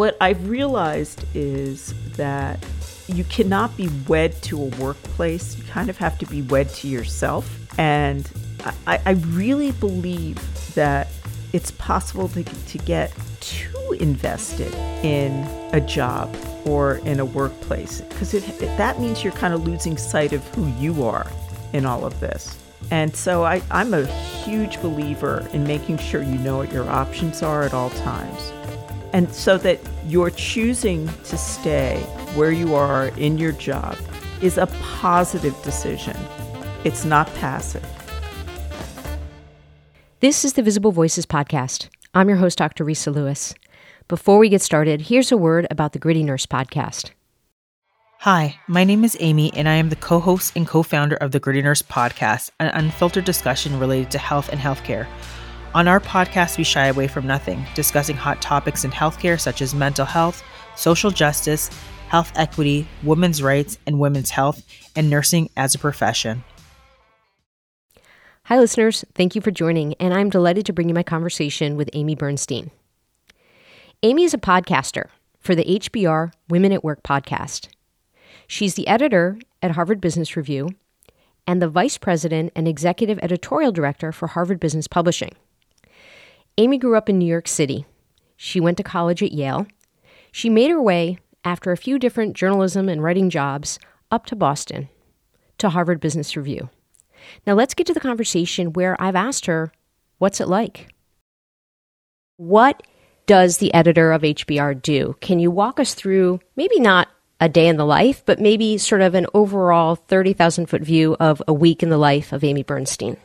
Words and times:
what 0.00 0.16
I've 0.18 0.48
realized 0.48 1.26
is 1.34 1.92
that 2.16 2.64
you 3.06 3.22
cannot 3.24 3.76
be 3.76 3.90
wed 4.08 4.32
to 4.44 4.58
a 4.58 4.64
workplace. 4.82 5.58
You 5.58 5.64
kind 5.64 5.90
of 5.90 5.98
have 5.98 6.16
to 6.20 6.24
be 6.26 6.40
wed 6.40 6.70
to 6.76 6.88
yourself. 6.88 7.46
And 7.78 8.26
I, 8.86 8.98
I 9.04 9.10
really 9.10 9.72
believe 9.72 10.38
that 10.74 11.08
it's 11.52 11.72
possible 11.72 12.28
to, 12.28 12.42
to 12.44 12.78
get 12.78 13.12
too 13.40 13.94
invested 14.00 14.72
in 15.04 15.32
a 15.74 15.82
job 15.82 16.34
or 16.64 16.96
in 17.04 17.20
a 17.20 17.24
workplace 17.26 18.00
because 18.00 18.32
that 18.32 19.00
means 19.00 19.22
you're 19.22 19.34
kind 19.34 19.52
of 19.52 19.66
losing 19.66 19.98
sight 19.98 20.32
of 20.32 20.42
who 20.54 20.66
you 20.82 21.04
are 21.04 21.30
in 21.74 21.84
all 21.84 22.06
of 22.06 22.18
this. 22.20 22.56
And 22.90 23.14
so 23.14 23.44
I, 23.44 23.60
I'm 23.70 23.92
a 23.92 24.06
huge 24.06 24.80
believer 24.80 25.46
in 25.52 25.64
making 25.64 25.98
sure 25.98 26.22
you 26.22 26.38
know 26.38 26.56
what 26.56 26.72
your 26.72 26.88
options 26.88 27.42
are 27.42 27.64
at 27.64 27.74
all 27.74 27.90
times. 27.90 28.50
And 29.12 29.32
so 29.32 29.58
that 29.58 29.80
you're 30.06 30.30
choosing 30.30 31.08
to 31.24 31.36
stay 31.36 32.00
where 32.34 32.52
you 32.52 32.74
are 32.74 33.08
in 33.18 33.38
your 33.38 33.52
job 33.52 33.96
is 34.40 34.56
a 34.56 34.66
positive 34.82 35.60
decision. 35.62 36.16
It's 36.84 37.04
not 37.04 37.32
passive. 37.34 37.84
This 40.20 40.44
is 40.44 40.52
the 40.52 40.62
Visible 40.62 40.92
Voices 40.92 41.26
podcast. 41.26 41.88
I'm 42.14 42.28
your 42.28 42.38
host, 42.38 42.58
Dr. 42.58 42.84
Resa 42.84 43.10
Lewis. 43.10 43.54
Before 44.06 44.38
we 44.38 44.48
get 44.48 44.62
started, 44.62 45.02
here's 45.02 45.32
a 45.32 45.36
word 45.36 45.66
about 45.70 45.92
the 45.92 45.98
Gritty 45.98 46.22
Nurse 46.22 46.46
podcast. 46.46 47.10
Hi, 48.18 48.58
my 48.66 48.84
name 48.84 49.02
is 49.02 49.16
Amy, 49.20 49.50
and 49.54 49.66
I 49.66 49.76
am 49.76 49.88
the 49.88 49.96
co 49.96 50.20
host 50.20 50.52
and 50.54 50.68
co 50.68 50.82
founder 50.82 51.16
of 51.16 51.30
the 51.30 51.40
Gritty 51.40 51.62
Nurse 51.62 51.80
podcast, 51.80 52.50
an 52.60 52.68
unfiltered 52.74 53.24
discussion 53.24 53.78
related 53.78 54.10
to 54.10 54.18
health 54.18 54.50
and 54.50 54.60
healthcare. 54.60 55.06
On 55.72 55.86
our 55.86 56.00
podcast, 56.00 56.58
we 56.58 56.64
shy 56.64 56.86
away 56.88 57.06
from 57.06 57.28
nothing, 57.28 57.64
discussing 57.76 58.16
hot 58.16 58.42
topics 58.42 58.82
in 58.82 58.90
healthcare 58.90 59.38
such 59.38 59.62
as 59.62 59.72
mental 59.72 60.04
health, 60.04 60.42
social 60.74 61.12
justice, 61.12 61.70
health 62.08 62.32
equity, 62.34 62.88
women's 63.04 63.40
rights, 63.40 63.78
and 63.86 64.00
women's 64.00 64.30
health, 64.30 64.66
and 64.96 65.08
nursing 65.08 65.48
as 65.56 65.76
a 65.76 65.78
profession. 65.78 66.42
Hi, 68.46 68.58
listeners. 68.58 69.04
Thank 69.14 69.36
you 69.36 69.40
for 69.40 69.52
joining, 69.52 69.94
and 70.00 70.12
I'm 70.12 70.28
delighted 70.28 70.66
to 70.66 70.72
bring 70.72 70.88
you 70.88 70.94
my 70.94 71.04
conversation 71.04 71.76
with 71.76 71.88
Amy 71.92 72.16
Bernstein. 72.16 72.72
Amy 74.02 74.24
is 74.24 74.34
a 74.34 74.38
podcaster 74.38 75.04
for 75.38 75.54
the 75.54 75.62
HBR 75.62 76.32
Women 76.48 76.72
at 76.72 76.82
Work 76.82 77.04
podcast. 77.04 77.68
She's 78.48 78.74
the 78.74 78.88
editor 78.88 79.38
at 79.62 79.70
Harvard 79.70 80.00
Business 80.00 80.36
Review 80.36 80.70
and 81.46 81.62
the 81.62 81.68
vice 81.68 81.96
president 81.96 82.50
and 82.56 82.66
executive 82.66 83.20
editorial 83.22 83.70
director 83.70 84.10
for 84.10 84.26
Harvard 84.26 84.58
Business 84.58 84.88
Publishing. 84.88 85.30
Amy 86.58 86.78
grew 86.78 86.96
up 86.96 87.08
in 87.08 87.18
New 87.18 87.26
York 87.26 87.48
City. 87.48 87.86
She 88.36 88.60
went 88.60 88.76
to 88.78 88.82
college 88.82 89.22
at 89.22 89.32
Yale. 89.32 89.66
She 90.32 90.48
made 90.48 90.70
her 90.70 90.80
way, 90.80 91.18
after 91.44 91.72
a 91.72 91.76
few 91.76 91.98
different 91.98 92.36
journalism 92.36 92.88
and 92.88 93.02
writing 93.02 93.30
jobs, 93.30 93.78
up 94.10 94.26
to 94.26 94.36
Boston, 94.36 94.88
to 95.58 95.70
Harvard 95.70 96.00
Business 96.00 96.36
Review. 96.36 96.68
Now 97.46 97.54
let's 97.54 97.74
get 97.74 97.86
to 97.86 97.94
the 97.94 98.00
conversation 98.00 98.72
where 98.72 99.00
I've 99.00 99.16
asked 99.16 99.46
her, 99.46 99.72
what's 100.18 100.40
it 100.40 100.48
like? 100.48 100.92
What 102.36 102.82
does 103.26 103.58
the 103.58 103.72
editor 103.74 104.12
of 104.12 104.22
HBR 104.22 104.80
do? 104.80 105.16
Can 105.20 105.38
you 105.38 105.50
walk 105.50 105.78
us 105.78 105.94
through 105.94 106.40
maybe 106.56 106.80
not 106.80 107.08
a 107.40 107.48
day 107.48 107.68
in 107.68 107.76
the 107.76 107.86
life, 107.86 108.22
but 108.26 108.40
maybe 108.40 108.76
sort 108.76 109.00
of 109.00 109.14
an 109.14 109.26
overall 109.34 109.94
30,000 109.96 110.66
foot 110.66 110.82
view 110.82 111.16
of 111.20 111.42
a 111.46 111.52
week 111.52 111.82
in 111.82 111.90
the 111.90 111.98
life 111.98 112.32
of 112.32 112.44
Amy 112.44 112.62
Bernstein? 112.62 113.16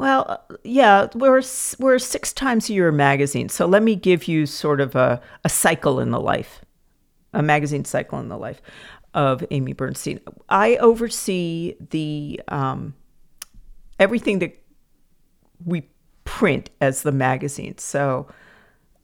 Well, 0.00 0.42
yeah, 0.64 1.08
we're 1.14 1.42
we're 1.78 1.98
six 1.98 2.32
times 2.32 2.70
a 2.70 2.72
year 2.72 2.90
magazine, 2.90 3.50
so 3.50 3.66
let 3.66 3.82
me 3.82 3.94
give 3.96 4.28
you 4.28 4.46
sort 4.46 4.80
of 4.80 4.96
a, 4.96 5.20
a 5.44 5.50
cycle 5.50 6.00
in 6.00 6.10
the 6.10 6.18
life, 6.18 6.62
a 7.34 7.42
magazine 7.42 7.84
cycle 7.84 8.18
in 8.18 8.30
the 8.30 8.38
life 8.38 8.62
of 9.12 9.44
Amy 9.50 9.74
Bernstein. 9.74 10.18
I 10.48 10.76
oversee 10.76 11.76
the 11.90 12.40
um, 12.48 12.94
everything 13.98 14.38
that 14.38 14.58
we 15.66 15.86
print 16.24 16.70
as 16.80 17.02
the 17.02 17.12
magazine. 17.12 17.76
So 17.76 18.26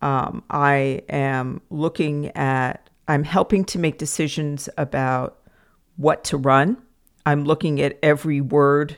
um, 0.00 0.44
I 0.48 1.02
am 1.10 1.60
looking 1.68 2.28
at 2.28 2.88
I'm 3.06 3.24
helping 3.24 3.66
to 3.66 3.78
make 3.78 3.98
decisions 3.98 4.70
about 4.78 5.36
what 5.96 6.24
to 6.24 6.38
run. 6.38 6.78
I'm 7.26 7.44
looking 7.44 7.82
at 7.82 7.98
every 8.02 8.40
word 8.40 8.96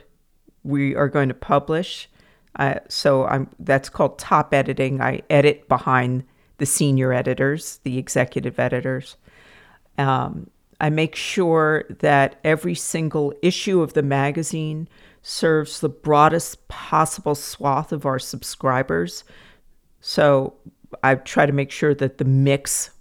we 0.63 0.95
are 0.95 1.09
going 1.09 1.29
to 1.29 1.35
publish. 1.35 2.09
Uh, 2.57 2.75
so 2.87 3.25
I'm 3.25 3.49
that's 3.59 3.89
called 3.89 4.19
top 4.19 4.53
editing. 4.53 5.01
I 5.01 5.21
edit 5.29 5.67
behind 5.67 6.23
the 6.57 6.65
senior 6.65 7.13
editors, 7.13 7.79
the 7.83 7.97
executive 7.97 8.59
editors. 8.59 9.15
Um, 9.97 10.49
I 10.81 10.89
make 10.89 11.15
sure 11.15 11.85
that 11.99 12.39
every 12.43 12.75
single 12.75 13.33
issue 13.41 13.81
of 13.81 13.93
the 13.93 14.03
magazine 14.03 14.87
serves 15.21 15.79
the 15.79 15.89
broadest 15.89 16.67
possible 16.69 17.35
swath 17.35 17.91
of 17.91 18.05
our 18.05 18.19
subscribers. 18.19 19.23
So 19.99 20.53
I 21.03 21.15
try 21.15 21.45
to 21.45 21.51
make 21.51 21.71
sure 21.71 21.93
that 21.95 22.17
the 22.17 22.25
mix 22.25 22.91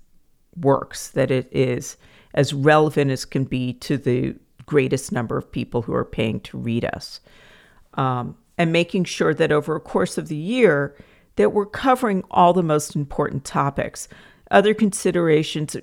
works, 0.57 1.09
that 1.11 1.31
it 1.31 1.49
is 1.53 1.97
as 2.35 2.53
relevant 2.53 3.11
as 3.11 3.25
can 3.25 3.45
be 3.45 3.73
to 3.75 3.97
the 3.97 4.35
greatest 4.67 5.13
number 5.13 5.37
of 5.37 5.51
people 5.51 5.83
who 5.83 5.95
are 5.95 6.05
paying 6.05 6.41
to 6.41 6.59
read 6.59 6.85
us. 6.85 7.21
Um, 7.95 8.37
and 8.59 8.73
making 8.73 9.05
sure 9.05 9.33
that 9.33 9.53
over 9.53 9.77
a 9.77 9.81
course 9.81 10.19
of 10.19 10.29
the 10.29 10.37
year 10.37 10.97
that 11.37 11.53
we're 11.53 11.65
covering 11.65 12.25
all 12.31 12.53
the 12.53 12.63
most 12.63 12.97
important 12.97 13.45
topics. 13.45 14.09
Other 14.51 14.75
considerations 14.75 15.77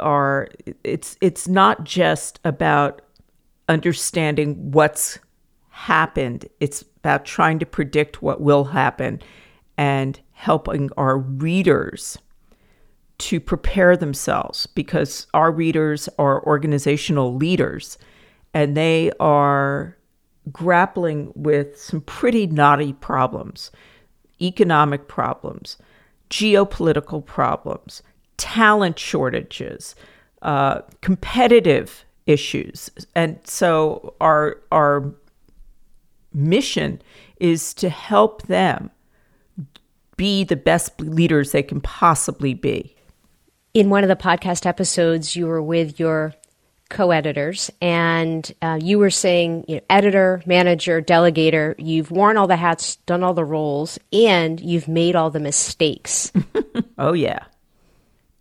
are 0.00 0.48
it's 0.82 1.16
it's 1.20 1.46
not 1.46 1.84
just 1.84 2.40
about 2.44 3.02
understanding 3.68 4.72
what's 4.72 5.18
happened. 5.68 6.48
It's 6.60 6.82
about 6.98 7.24
trying 7.24 7.58
to 7.58 7.66
predict 7.66 8.22
what 8.22 8.40
will 8.40 8.64
happen 8.64 9.20
and 9.76 10.18
helping 10.32 10.90
our 10.96 11.18
readers 11.18 12.16
to 13.18 13.38
prepare 13.38 13.96
themselves 13.96 14.66
because 14.66 15.26
our 15.34 15.52
readers 15.52 16.08
are 16.18 16.44
organizational 16.44 17.34
leaders 17.34 17.98
and 18.54 18.76
they 18.76 19.12
are 19.20 19.96
grappling 20.50 21.32
with 21.34 21.80
some 21.80 22.00
pretty 22.00 22.46
knotty 22.46 22.92
problems 22.94 23.70
economic 24.40 25.06
problems, 25.06 25.76
geopolitical 26.28 27.24
problems, 27.24 28.02
talent 28.38 28.98
shortages, 28.98 29.94
uh, 30.40 30.80
competitive 31.00 32.04
issues. 32.26 32.90
And 33.14 33.38
so 33.44 34.16
our, 34.20 34.60
our 34.72 35.14
mission 36.34 37.00
is 37.36 37.72
to 37.74 37.88
help 37.88 38.42
them 38.48 38.90
be 40.16 40.42
the 40.42 40.56
best 40.56 41.00
leaders 41.00 41.52
they 41.52 41.62
can 41.62 41.80
possibly 41.80 42.52
be 42.52 42.96
in 43.74 43.88
one 43.88 44.04
of 44.04 44.08
the 44.08 44.16
podcast 44.16 44.66
episodes, 44.66 45.34
you 45.34 45.46
were 45.46 45.62
with 45.62 45.98
your 45.98 46.34
co-editors, 46.92 47.70
and 47.80 48.52
uh, 48.60 48.78
you 48.80 48.98
were 48.98 49.10
saying, 49.10 49.64
you 49.66 49.76
know, 49.76 49.80
editor, 49.90 50.42
manager, 50.46 51.00
delegator. 51.02 51.74
You've 51.78 52.10
worn 52.10 52.36
all 52.36 52.46
the 52.46 52.56
hats, 52.56 52.96
done 52.96 53.24
all 53.24 53.34
the 53.34 53.44
roles, 53.44 53.98
and 54.12 54.60
you've 54.60 54.86
made 54.86 55.16
all 55.16 55.30
the 55.30 55.40
mistakes. 55.40 56.30
oh 56.98 57.14
yeah, 57.14 57.46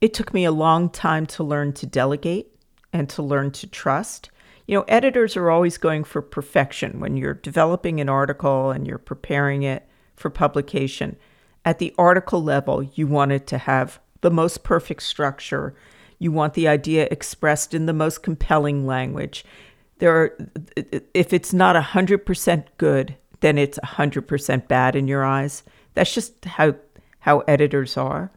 it 0.02 0.14
took 0.14 0.34
me 0.34 0.46
a 0.46 0.52
long 0.52 0.90
time 0.90 1.26
to 1.28 1.44
learn 1.44 1.74
to 1.74 1.88
delegate 1.88 2.48
and 2.92 3.10
to 3.10 3.24
learn 3.24 3.52
to 3.52 3.68
trust. 3.68 4.30
You 4.68 4.78
know, 4.78 4.86
editors 4.88 5.38
are 5.38 5.50
always 5.50 5.78
going 5.78 6.04
for 6.04 6.22
perfection 6.22 7.00
when 7.00 7.18
you're 7.18 7.34
developing 7.34 8.00
an 8.00 8.10
article 8.10 8.72
and 8.72 8.86
you're 8.86 8.98
preparing 8.98 9.64
it 9.64 9.88
for 10.16 10.30
publication. 10.30 11.16
At 11.64 11.80
the 11.80 11.96
article 11.98 12.44
level, 12.44 12.84
you 12.84 13.08
want 13.08 13.32
it 13.32 13.48
to 13.48 13.58
have 13.58 14.00
the 14.22 14.32
most 14.32 14.64
perfect 14.64 15.04
structure. 15.04 15.74
You 16.22 16.32
want 16.32 16.54
the 16.54 16.68
idea 16.68 17.08
expressed 17.10 17.74
in 17.74 17.88
the 17.88 17.94
most 17.94 18.22
compelling 18.22 18.86
language. 18.86 19.44
There 19.98 20.16
are, 20.16 20.38
if 21.16 21.34
it's 21.34 21.52
not 21.52 21.76
100% 21.76 22.64
good, 22.78 23.16
then 23.40 23.58
it's 23.58 23.80
100% 23.80 24.68
bad 24.68 24.96
in 24.96 25.08
your 25.08 25.26
eyes. 25.26 25.64
That's 25.96 26.14
just 26.14 26.46
how 26.46 26.76
how 27.22 27.40
editors 27.48 27.98
are. 27.98 28.32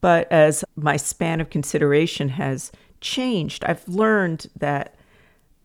But 0.00 0.30
as 0.30 0.64
my 0.76 0.96
span 0.96 1.40
of 1.40 1.50
consideration 1.50 2.28
has 2.28 2.70
changed, 3.00 3.64
I've 3.64 3.88
learned 3.88 4.46
that 4.56 4.94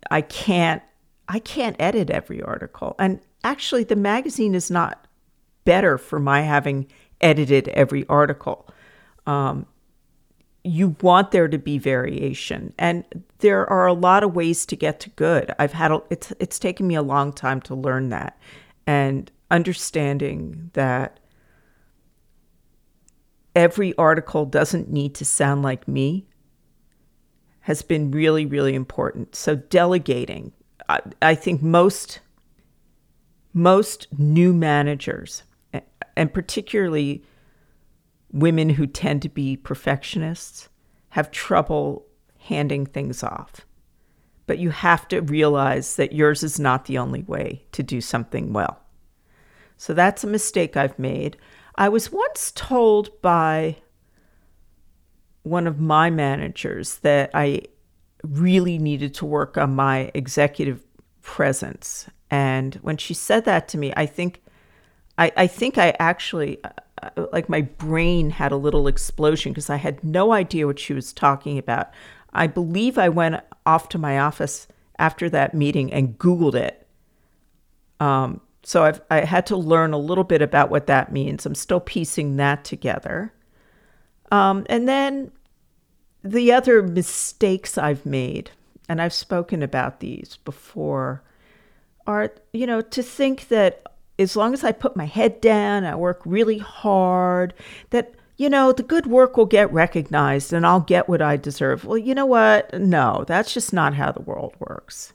I 0.10 0.22
can't 0.22 0.81
I 1.30 1.38
can't 1.38 1.75
edit 1.80 2.10
every 2.10 2.42
article. 2.42 2.96
And 2.98 3.19
actually 3.44 3.84
the 3.84 3.96
magazine 3.96 4.56
is 4.56 4.72
not 4.72 5.06
better 5.64 6.00
for 6.00 6.19
my 6.19 6.42
having 6.42 6.88
edited 7.22 7.68
every 7.68 8.04
article 8.07 8.68
um, 9.28 9.68
you 10.63 10.96
want 11.02 11.31
there 11.31 11.48
to 11.48 11.58
be 11.58 11.78
variation 11.78 12.74
and 12.78 13.04
there 13.40 13.68
are 13.69 13.88
a 13.88 13.94
lot 13.94 14.24
of 14.24 14.36
ways 14.36 14.66
to 14.66 14.75
get 14.75 15.00
to 15.00 15.10
good 15.12 15.54
i've 15.58 15.74
had 15.74 15.92
a, 15.92 16.02
it's 16.10 16.31
it's 16.40 16.60
taken 16.60 16.88
me 16.88 16.96
a 16.96 17.02
long 17.02 17.34
time 17.34 17.60
to 17.60 17.74
learn 17.74 18.10
that 18.10 18.38
and 18.86 19.31
understanding 19.50 20.69
that 20.74 21.19
every 23.56 23.96
article 23.98 24.46
doesn't 24.46 24.90
need 24.90 25.13
to 25.16 25.25
sound 25.25 25.62
like 25.62 25.88
me 25.88 26.25
has 27.62 27.81
been 27.81 28.10
really, 28.10 28.46
really 28.46 28.74
important. 28.74 29.36
So 29.36 29.56
delegating, 29.56 30.52
I, 30.90 31.00
I 31.22 31.36
think 31.36 31.62
most 31.62 32.19
most 33.54 34.07
new 34.18 34.54
managers, 34.54 35.44
and 36.16 36.34
particularly 36.34 37.22
women 38.31 38.69
who 38.69 38.88
tend 38.88 39.22
to 39.22 39.30
be 39.30 39.57
perfectionists, 39.57 40.69
have 41.10 41.31
trouble 41.31 42.06
handing 42.39 42.86
things 42.86 43.24
off. 43.24 43.62
But 44.48 44.60
you 44.60 44.69
have 44.72 45.07
to 45.10 45.22
realize 45.22 45.95
that 45.98 46.13
yours 46.13 46.44
is 46.44 46.60
not 46.60 46.86
the 46.86 46.98
only 46.98 47.24
way 47.24 47.66
to 47.74 47.83
do 47.83 48.01
something 48.01 48.54
well. 48.54 48.80
So 49.78 49.94
that's 49.94 50.24
a 50.24 50.28
mistake 50.28 50.78
I've 50.78 50.98
made. 51.00 51.38
I 51.75 51.89
was 51.89 52.12
once 52.12 52.51
told 52.56 53.22
by 53.22 53.78
one 55.44 55.68
of 55.68 55.80
my 55.80 56.10
managers 56.10 56.98
that 56.98 57.31
I 57.33 57.63
really 58.24 58.78
needed 58.78 59.13
to 59.16 59.25
work 59.25 59.57
on 59.57 59.75
my 59.75 60.12
executive 60.13 60.83
presence. 61.22 62.07
And 62.30 62.75
when 62.75 62.98
she 62.98 63.13
said 63.13 63.45
that 63.45 63.68
to 63.69 63.78
me, 63.78 63.94
I 63.98 64.06
think 64.06 64.42
I, 65.18 65.31
I 65.36 65.48
think 65.48 65.78
I 65.78 65.95
actually 66.00 66.60
like 67.31 67.50
my 67.50 67.62
brain 67.62 68.30
had 68.30 68.51
a 68.51 68.57
little 68.57 68.88
explosion 68.88 69.51
because 69.51 69.69
I 69.69 69.77
had 69.77 70.03
no 70.03 70.31
idea 70.31 70.68
what 70.68 70.80
she 70.80 70.94
was 70.94 71.13
talking 71.13 71.57
about. 71.57 71.92
I 72.33 72.48
believe 72.48 72.98
I 72.98 73.09
went 73.09 73.42
off 73.65 73.89
to 73.89 73.98
my 73.98 74.19
office 74.19 74.68
after 75.00 75.30
that 75.30 75.53
meeting 75.53 75.92
and 75.92 76.18
Googled 76.18 76.56
it. 76.56 76.88
Um, 78.00 78.42
so 78.63 78.83
I've 78.83 79.01
I 79.09 79.21
had 79.21 79.45
to 79.48 79.57
learn 79.57 79.94
a 79.94 79.98
little 79.98 80.24
bit 80.24 80.42
about 80.42 80.69
what 80.69 80.88
that 80.88 81.12
means. 81.12 81.45
I'm 81.45 81.56
still 81.56 81.80
piecing 81.80 82.38
that 82.38 82.63
together. 82.63 83.33
Um, 84.31 84.65
and 84.69 84.88
then 84.88 85.31
the 86.24 86.54
other 86.54 86.83
mistakes 86.83 87.77
I've 87.77 88.06
made, 88.06 88.51
and 88.88 89.01
I've 89.01 89.13
spoken 89.13 89.63
about 89.63 90.00
these 90.00 90.38
before, 90.45 91.24
are 92.06 92.31
you 92.54 92.68
know 92.68 92.81
to 92.81 93.04
think 93.04 93.47
that 93.47 93.83
as 94.21 94.35
long 94.35 94.53
as 94.53 94.63
I 94.63 94.71
put 94.71 94.95
my 94.95 95.06
head 95.06 95.41
down, 95.41 95.83
I 95.83 95.95
work 95.95 96.21
really 96.25 96.59
hard, 96.59 97.53
that 97.89 98.13
you 98.38 98.50
know, 98.50 98.71
the 98.71 98.81
good 98.81 99.06
work 99.06 99.38
will 99.38 99.45
get 99.45 99.71
recognized 99.71 100.51
and 100.51 100.65
I'll 100.65 100.79
get 100.79 101.07
what 101.07 101.21
I 101.21 101.38
deserve. 101.38 101.85
Well, 101.85 101.97
you 101.97 102.15
know 102.15 102.25
what? 102.25 102.73
No, 102.73 103.23
that's 103.27 103.53
just 103.53 103.71
not 103.71 103.94
how 103.94 104.12
the 104.12 104.21
world 104.21 104.56
works. 104.57 105.13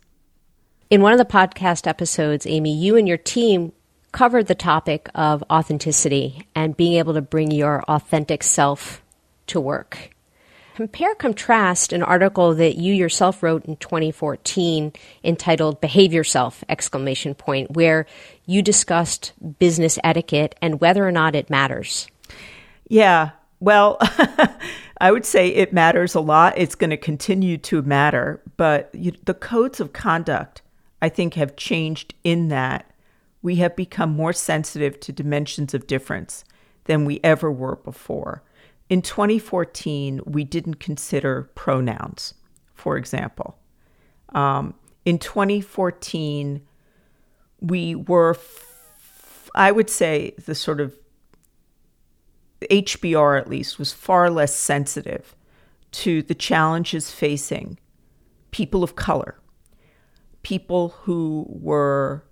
In 0.91 1.03
one 1.03 1.13
of 1.13 1.19
the 1.19 1.25
podcast 1.25 1.89
episodes, 1.89 2.47
Amy, 2.47 2.77
you 2.77 2.97
and 2.97 3.09
your 3.09 3.17
team 3.17 3.73
covered 4.13 4.47
the 4.47 4.55
topic 4.55 5.09
of 5.17 5.43
authenticity 5.51 6.47
and 6.55 6.77
being 6.77 6.93
able 6.93 7.15
to 7.15 7.21
bring 7.21 7.51
your 7.51 7.83
authentic 7.89 8.45
self 8.45 9.03
to 9.49 9.61
work. 9.61 10.16
Compare 10.77 11.15
contrast 11.15 11.95
an 11.95 12.03
article 12.03 12.55
that 12.55 12.77
you 12.77 12.93
yourself 12.93 13.43
wrote 13.43 13.65
in 13.65 13.77
2014 13.79 14.93
entitled 15.25 15.81
Behave 15.81 16.13
Yourself 16.13 16.63
exclamation 16.69 17.35
point 17.35 17.71
where 17.71 18.05
you 18.45 18.61
discussed 18.61 19.33
business 19.59 19.99
etiquette 20.05 20.55
and 20.61 20.79
whether 20.79 21.09
or 21.09 21.11
not 21.11 21.35
it 21.35 21.49
matters. 21.49 22.09
Yeah. 22.89 23.31
Well, 23.59 23.97
I 25.01 25.11
would 25.11 25.25
say 25.25 25.49
it 25.49 25.73
matters 25.73 26.15
a 26.15 26.21
lot. 26.21 26.59
It's 26.59 26.75
going 26.75 26.91
to 26.91 26.99
continue 26.99 27.57
to 27.57 27.81
matter, 27.81 28.43
but 28.59 28.91
you, 28.93 29.13
the 29.25 29.33
codes 29.33 29.81
of 29.81 29.95
conduct 29.95 30.61
I 31.01 31.09
think, 31.09 31.35
have 31.35 31.57
changed 31.57 32.15
in 32.25 32.49
that 32.49 32.91
we 33.43 33.57
have 33.57 33.77
become 33.77 34.11
more 34.11 34.33
sensitive 34.33 34.99
to 35.01 35.13
dimensions 35.13 35.75
of 35.75 35.87
difference 35.87 36.45
than 36.85 37.05
we 37.05 37.21
ever 37.23 37.51
were 37.51 37.77
before. 37.77 38.43
In 38.89 39.03
2014, 39.03 40.21
we 40.25 40.45
didn't 40.45 40.75
consider 40.75 41.51
pronouns, 41.55 42.35
for 42.75 42.97
example. 42.97 43.59
Um, 44.31 44.75
in 45.05 45.19
2014, 45.19 46.63
we 47.61 47.95
were, 47.95 48.31
f- 48.31 49.51
I 49.55 49.73
would 49.73 49.91
say, 49.91 50.35
the 50.45 50.55
sort 50.55 50.81
of 50.81 50.95
HBR 52.61 53.39
at 53.39 53.49
least 53.49 53.79
was 53.79 53.93
far 53.93 54.31
less 54.31 54.55
sensitive 54.55 55.35
to 55.93 56.23
the 56.23 56.35
challenges 56.35 57.11
facing 57.11 57.79
people 58.51 58.83
of 58.83 58.97
color 58.97 59.39
people 60.47 60.91
who 61.01 61.45
were 61.49 62.25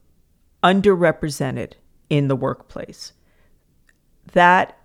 underrepresented 0.62 1.72
in 2.08 2.28
the 2.28 2.36
workplace. 2.36 3.12
That 4.34 4.78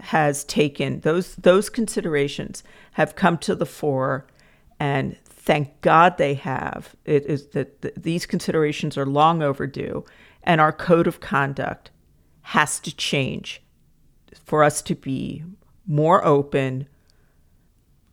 has 0.00 0.44
taken 0.44 1.00
those 1.00 1.34
those 1.36 1.68
considerations 1.68 2.62
have 2.92 3.16
come 3.16 3.38
to 3.38 3.54
the 3.54 3.66
fore 3.66 4.26
and 4.80 5.16
thank 5.24 5.80
God 5.80 6.18
they 6.18 6.34
have. 6.34 6.94
It 7.04 7.26
is 7.26 7.48
that 7.48 8.02
these 8.02 8.26
considerations 8.26 8.96
are 8.96 9.06
long 9.06 9.42
overdue 9.42 10.04
and 10.42 10.60
our 10.60 10.72
code 10.72 11.06
of 11.06 11.20
conduct 11.20 11.90
has 12.42 12.78
to 12.80 12.94
change 12.94 13.62
for 14.44 14.62
us 14.62 14.82
to 14.82 14.94
be 14.94 15.44
more 15.86 16.24
open 16.24 16.86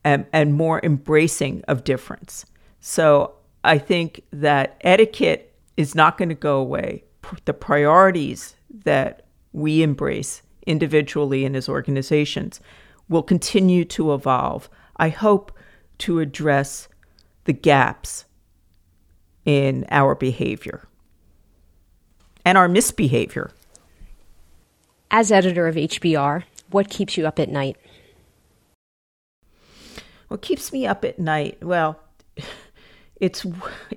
and, 0.03 0.25
and 0.31 0.53
more 0.53 0.79
embracing 0.83 1.63
of 1.67 1.83
difference. 1.83 2.45
So 2.79 3.35
I 3.63 3.77
think 3.77 4.21
that 4.31 4.77
etiquette 4.81 5.53
is 5.75 5.95
not 5.95 6.17
going 6.17 6.29
to 6.29 6.35
go 6.35 6.57
away. 6.59 7.03
The 7.45 7.53
priorities 7.53 8.55
that 8.83 9.25
we 9.51 9.81
embrace 9.81 10.41
individually 10.65 11.45
and 11.45 11.56
as 11.56 11.69
organizations 11.69 12.59
will 13.07 13.23
continue 13.23 13.85
to 13.85 14.13
evolve. 14.13 14.69
I 14.97 15.09
hope 15.09 15.51
to 16.00 16.19
address 16.19 16.88
the 17.45 17.53
gaps 17.53 18.25
in 19.45 19.85
our 19.89 20.15
behavior 20.15 20.88
and 22.44 22.57
our 22.57 22.67
misbehavior. 22.67 23.51
As 25.12 25.31
editor 25.31 25.67
of 25.67 25.75
HBR, 25.75 26.44
what 26.71 26.89
keeps 26.89 27.17
you 27.17 27.27
up 27.27 27.39
at 27.39 27.50
night? 27.50 27.77
What 30.27 30.41
keeps 30.41 30.73
me 30.73 30.88
up 30.88 31.06
at 31.06 31.19
night? 31.19 31.63
Well, 31.63 32.00
it's 33.19 33.45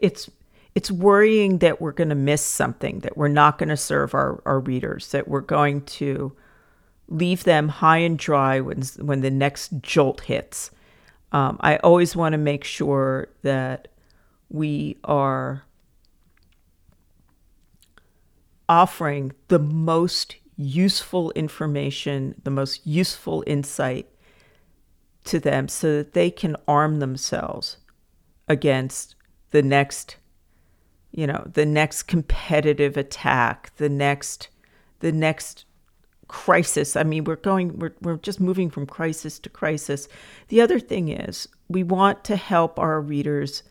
it's 0.00 0.30
it's 0.74 0.90
worrying 0.90 1.58
that 1.58 1.80
we're 1.80 1.92
going 1.92 2.10
to 2.10 2.14
miss 2.14 2.42
something, 2.42 3.00
that 3.00 3.16
we're 3.16 3.28
not 3.28 3.58
going 3.58 3.70
to 3.70 3.76
serve 3.76 4.14
our, 4.14 4.40
our 4.44 4.60
readers, 4.60 5.10
that 5.10 5.26
we're 5.26 5.40
going 5.40 5.82
to 5.82 6.32
leave 7.08 7.44
them 7.44 7.68
high 7.68 7.98
and 7.98 8.18
dry 8.18 8.60
when 8.60 8.82
when 8.98 9.20
the 9.20 9.30
next 9.30 9.72
jolt 9.80 10.22
hits. 10.22 10.70
Um, 11.32 11.58
I 11.60 11.76
always 11.78 12.16
want 12.16 12.32
to 12.32 12.38
make 12.38 12.64
sure 12.64 13.28
that 13.42 13.88
we 14.48 14.98
are 15.04 15.64
offering 18.68 19.32
the 19.48 19.58
most 19.58 20.36
useful 20.56 21.30
information, 21.32 22.34
the 22.44 22.50
most 22.50 22.86
useful 22.86 23.44
insight 23.46 24.08
to 25.24 25.38
them 25.38 25.68
so 25.68 25.98
that 25.98 26.14
they 26.14 26.30
can 26.30 26.56
arm 26.66 27.00
themselves 27.00 27.76
against 28.48 29.14
the 29.50 29.62
next 29.62 30.16
you 31.10 31.26
know 31.26 31.48
the 31.52 31.66
next 31.66 32.04
competitive 32.04 32.96
attack 32.96 33.72
the 33.76 33.88
next 33.88 34.48
the 35.00 35.12
next 35.12 35.64
crisis. 36.28 36.94
I 36.96 37.02
mean 37.02 37.24
we're 37.24 37.36
going 37.36 37.78
we're, 37.78 37.94
we're 38.02 38.16
just 38.16 38.40
moving 38.40 38.70
from 38.70 38.86
crisis 38.86 39.38
to 39.40 39.48
crisis. 39.48 40.08
The 40.48 40.60
other 40.60 40.78
thing 40.78 41.08
is 41.08 41.48
we 41.68 41.82
want 41.82 42.24
to 42.24 42.36
help 42.36 42.78
our 42.78 43.00
readers 43.00 43.62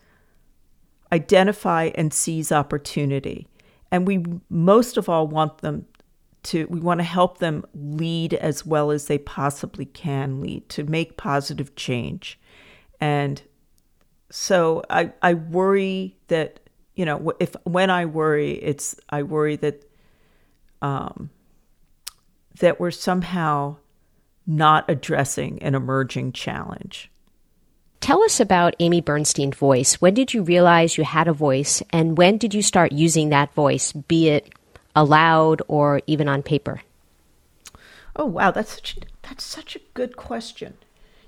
identify 1.12 1.90
and 1.94 2.12
seize 2.12 2.52
opportunity. 2.52 3.48
And 3.90 4.06
we 4.06 4.24
most 4.50 4.96
of 4.96 5.08
all 5.08 5.26
want 5.26 5.58
them 5.58 5.86
to 6.44 6.66
we 6.66 6.80
want 6.80 7.00
to 7.00 7.04
help 7.04 7.38
them 7.38 7.64
lead 7.74 8.34
as 8.34 8.64
well 8.64 8.90
as 8.90 9.06
they 9.06 9.18
possibly 9.18 9.84
can 9.84 10.40
lead 10.40 10.68
to 10.70 10.84
make 10.84 11.16
positive 11.16 11.74
change. 11.74 12.38
And 13.00 13.42
so 14.30 14.82
I, 14.90 15.12
I 15.22 15.34
worry 15.34 16.16
that 16.28 16.60
you 16.94 17.04
know 17.04 17.32
if 17.40 17.54
when 17.64 17.90
I 17.90 18.04
worry 18.04 18.52
it's 18.52 18.94
I 19.10 19.22
worry 19.22 19.56
that 19.56 19.84
um, 20.82 21.30
that 22.58 22.78
we're 22.80 22.90
somehow 22.90 23.76
not 24.46 24.88
addressing 24.88 25.62
an 25.62 25.74
emerging 25.74 26.32
challenge. 26.32 27.10
Tell 28.00 28.22
us 28.22 28.40
about 28.40 28.76
Amy 28.78 29.00
Bernstein 29.00 29.52
voice. 29.52 30.00
When 30.00 30.14
did 30.14 30.32
you 30.32 30.42
realize 30.42 30.96
you 30.96 31.04
had 31.04 31.28
a 31.28 31.32
voice 31.32 31.82
and 31.90 32.16
when 32.16 32.38
did 32.38 32.54
you 32.54 32.62
start 32.62 32.92
using 32.92 33.28
that 33.28 33.52
voice, 33.54 33.92
be 33.92 34.28
it 34.28 34.50
aloud 34.94 35.62
or 35.68 36.00
even 36.06 36.28
on 36.28 36.42
paper? 36.42 36.80
Oh 38.16 38.24
wow, 38.24 38.50
that's 38.50 38.72
such 38.72 38.96
a, 38.96 39.00
that's 39.22 39.44
such 39.44 39.76
a 39.76 39.80
good 39.94 40.16
question. 40.16 40.74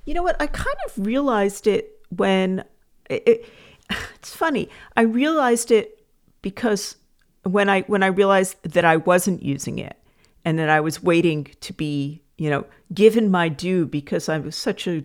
You 0.05 0.15
know 0.15 0.23
what? 0.23 0.41
I 0.41 0.47
kind 0.47 0.77
of 0.87 1.07
realized 1.07 1.67
it 1.67 1.99
when 2.17 2.65
it, 3.09 3.23
it, 3.27 3.49
it's 4.15 4.35
funny. 4.35 4.69
I 4.97 5.03
realized 5.03 5.71
it 5.71 6.03
because 6.43 6.97
when 7.43 7.69
I 7.69 7.83
when 7.83 8.03
I 8.03 8.09
realized 8.09 8.57
that 8.63 8.85
I 8.85 8.97
wasn't 8.97 9.43
using 9.43 9.79
it 9.79 9.97
and 10.45 10.59
that 10.59 10.69
I 10.69 10.81
was 10.81 11.03
waiting 11.03 11.49
to 11.61 11.73
be 11.73 12.23
you 12.41 12.49
know, 12.49 12.65
given 12.95 13.31
my 13.31 13.51
due 13.51 13.85
because 13.85 14.27
I 14.31 14.39
was 14.39 14.57
such 14.57 14.89
a 14.89 15.05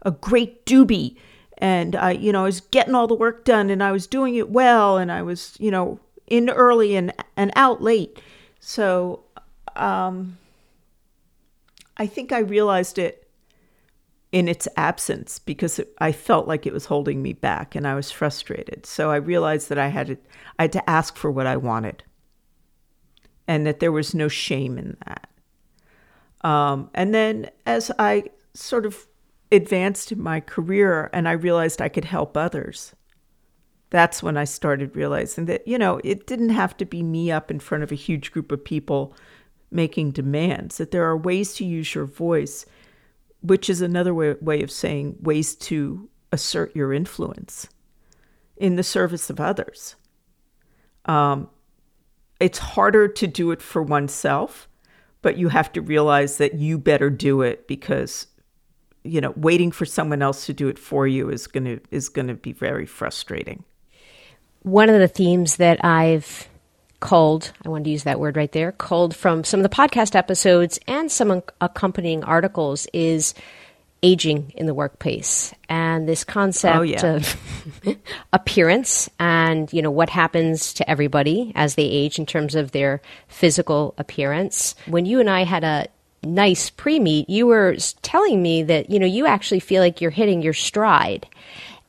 a 0.00 0.10
great 0.10 0.64
doobie 0.64 1.16
and 1.58 1.94
I, 1.94 2.12
you 2.12 2.32
know, 2.32 2.40
I 2.40 2.46
was 2.46 2.62
getting 2.62 2.94
all 2.94 3.06
the 3.06 3.14
work 3.14 3.44
done 3.44 3.68
and 3.68 3.82
I 3.82 3.92
was 3.92 4.06
doing 4.06 4.34
it 4.34 4.48
well 4.48 4.96
and 4.96 5.12
I 5.12 5.20
was, 5.20 5.56
you 5.60 5.70
know, 5.70 6.00
in 6.26 6.48
early 6.48 6.96
and 6.96 7.12
and 7.36 7.52
out 7.54 7.82
late. 7.82 8.18
So 8.60 9.24
um 9.76 10.38
I 11.98 12.06
think 12.06 12.32
I 12.32 12.38
realized 12.38 12.98
it 12.98 13.28
in 14.32 14.48
its 14.48 14.66
absence 14.78 15.38
because 15.38 15.78
it, 15.78 15.94
I 15.98 16.12
felt 16.12 16.48
like 16.48 16.66
it 16.66 16.72
was 16.72 16.86
holding 16.86 17.20
me 17.20 17.34
back 17.34 17.74
and 17.74 17.86
I 17.86 17.94
was 17.94 18.10
frustrated. 18.10 18.86
So 18.86 19.10
I 19.10 19.16
realized 19.16 19.68
that 19.68 19.78
I 19.78 19.88
had 19.88 20.06
to, 20.06 20.16
I 20.58 20.62
had 20.62 20.72
to 20.72 20.90
ask 20.90 21.18
for 21.18 21.30
what 21.30 21.46
I 21.46 21.58
wanted 21.58 22.04
and 23.46 23.66
that 23.66 23.80
there 23.80 23.92
was 23.92 24.14
no 24.14 24.28
shame 24.28 24.78
in 24.78 24.96
that. 25.06 25.28
Um, 26.48 26.90
and 26.94 27.14
then 27.14 27.50
as 27.66 27.90
I 27.98 28.24
sort 28.54 28.86
of 28.86 29.06
advanced 29.50 30.12
in 30.12 30.22
my 30.22 30.40
career 30.40 31.10
and 31.12 31.28
I 31.28 31.32
realized 31.32 31.80
I 31.80 31.88
could 31.88 32.04
help 32.04 32.36
others, 32.36 32.94
that's 33.90 34.22
when 34.22 34.36
I 34.36 34.44
started 34.44 34.96
realizing 34.96 35.44
that, 35.46 35.66
you 35.68 35.78
know, 35.78 36.00
it 36.02 36.26
didn't 36.26 36.50
have 36.50 36.76
to 36.78 36.84
be 36.84 37.02
me 37.02 37.30
up 37.30 37.50
in 37.50 37.60
front 37.60 37.84
of 37.84 37.92
a 37.92 37.96
huge 37.96 38.32
group 38.32 38.50
of 38.50 38.64
people 38.64 39.14
making 39.70 40.10
demands, 40.10 40.78
that 40.78 40.90
there 40.90 41.04
are 41.04 41.16
ways 41.16 41.54
to 41.54 41.64
use 41.64 41.94
your 41.94 42.04
voice, 42.04 42.66
which 43.40 43.68
is 43.70 43.80
another 43.80 44.14
way, 44.14 44.34
way 44.40 44.62
of 44.62 44.70
saying 44.70 45.16
ways 45.20 45.54
to 45.54 46.08
assert 46.32 46.74
your 46.74 46.92
influence 46.92 47.68
in 48.56 48.76
the 48.76 48.82
service 48.82 49.30
of 49.30 49.40
others. 49.40 49.96
Um, 51.06 51.50
it's 52.40 52.58
harder 52.58 53.08
to 53.08 53.26
do 53.26 53.50
it 53.50 53.62
for 53.62 53.82
oneself 53.82 54.68
but 55.24 55.38
you 55.38 55.48
have 55.48 55.72
to 55.72 55.80
realize 55.80 56.36
that 56.36 56.52
you 56.52 56.76
better 56.76 57.08
do 57.08 57.40
it 57.40 57.66
because 57.66 58.26
you 59.04 59.22
know 59.22 59.32
waiting 59.36 59.72
for 59.72 59.86
someone 59.86 60.20
else 60.20 60.44
to 60.44 60.52
do 60.52 60.68
it 60.68 60.78
for 60.78 61.06
you 61.06 61.30
is 61.30 61.46
going 61.46 61.64
to 61.64 61.80
is 61.90 62.10
going 62.10 62.28
to 62.28 62.34
be 62.34 62.52
very 62.52 62.84
frustrating. 62.84 63.64
One 64.62 64.90
of 64.90 65.00
the 65.00 65.08
themes 65.08 65.56
that 65.56 65.82
i've 65.82 66.48
culled 67.00 67.52
i 67.64 67.68
wanted 67.68 67.84
to 67.84 67.90
use 67.90 68.04
that 68.04 68.20
word 68.20 68.36
right 68.36 68.52
there 68.52 68.72
culled 68.72 69.16
from 69.16 69.44
some 69.44 69.60
of 69.60 69.64
the 69.64 69.74
podcast 69.74 70.14
episodes 70.14 70.78
and 70.86 71.10
some 71.10 71.42
accompanying 71.60 72.22
articles 72.24 72.86
is 72.92 73.34
aging 74.04 74.52
in 74.54 74.66
the 74.66 74.74
workplace. 74.74 75.54
And 75.68 76.06
this 76.06 76.22
concept 76.22 76.76
oh, 76.76 76.82
yeah. 76.82 77.06
of 77.06 77.36
appearance 78.32 79.08
and 79.18 79.72
you 79.72 79.80
know 79.80 79.90
what 79.90 80.10
happens 80.10 80.74
to 80.74 80.88
everybody 80.88 81.52
as 81.56 81.74
they 81.74 81.84
age 81.84 82.18
in 82.18 82.26
terms 82.26 82.54
of 82.54 82.70
their 82.70 83.00
physical 83.26 83.94
appearance. 83.98 84.76
When 84.86 85.06
you 85.06 85.18
and 85.18 85.30
i 85.30 85.42
had 85.42 85.64
a 85.64 85.88
nice 86.22 86.70
pre-meet 86.70 87.28
you 87.28 87.46
were 87.46 87.76
telling 88.00 88.42
me 88.42 88.62
that 88.62 88.88
you 88.88 88.98
know 88.98 89.06
you 89.06 89.26
actually 89.26 89.60
feel 89.60 89.82
like 89.82 90.00
you're 90.00 90.10
hitting 90.10 90.42
your 90.42 90.52
stride. 90.52 91.26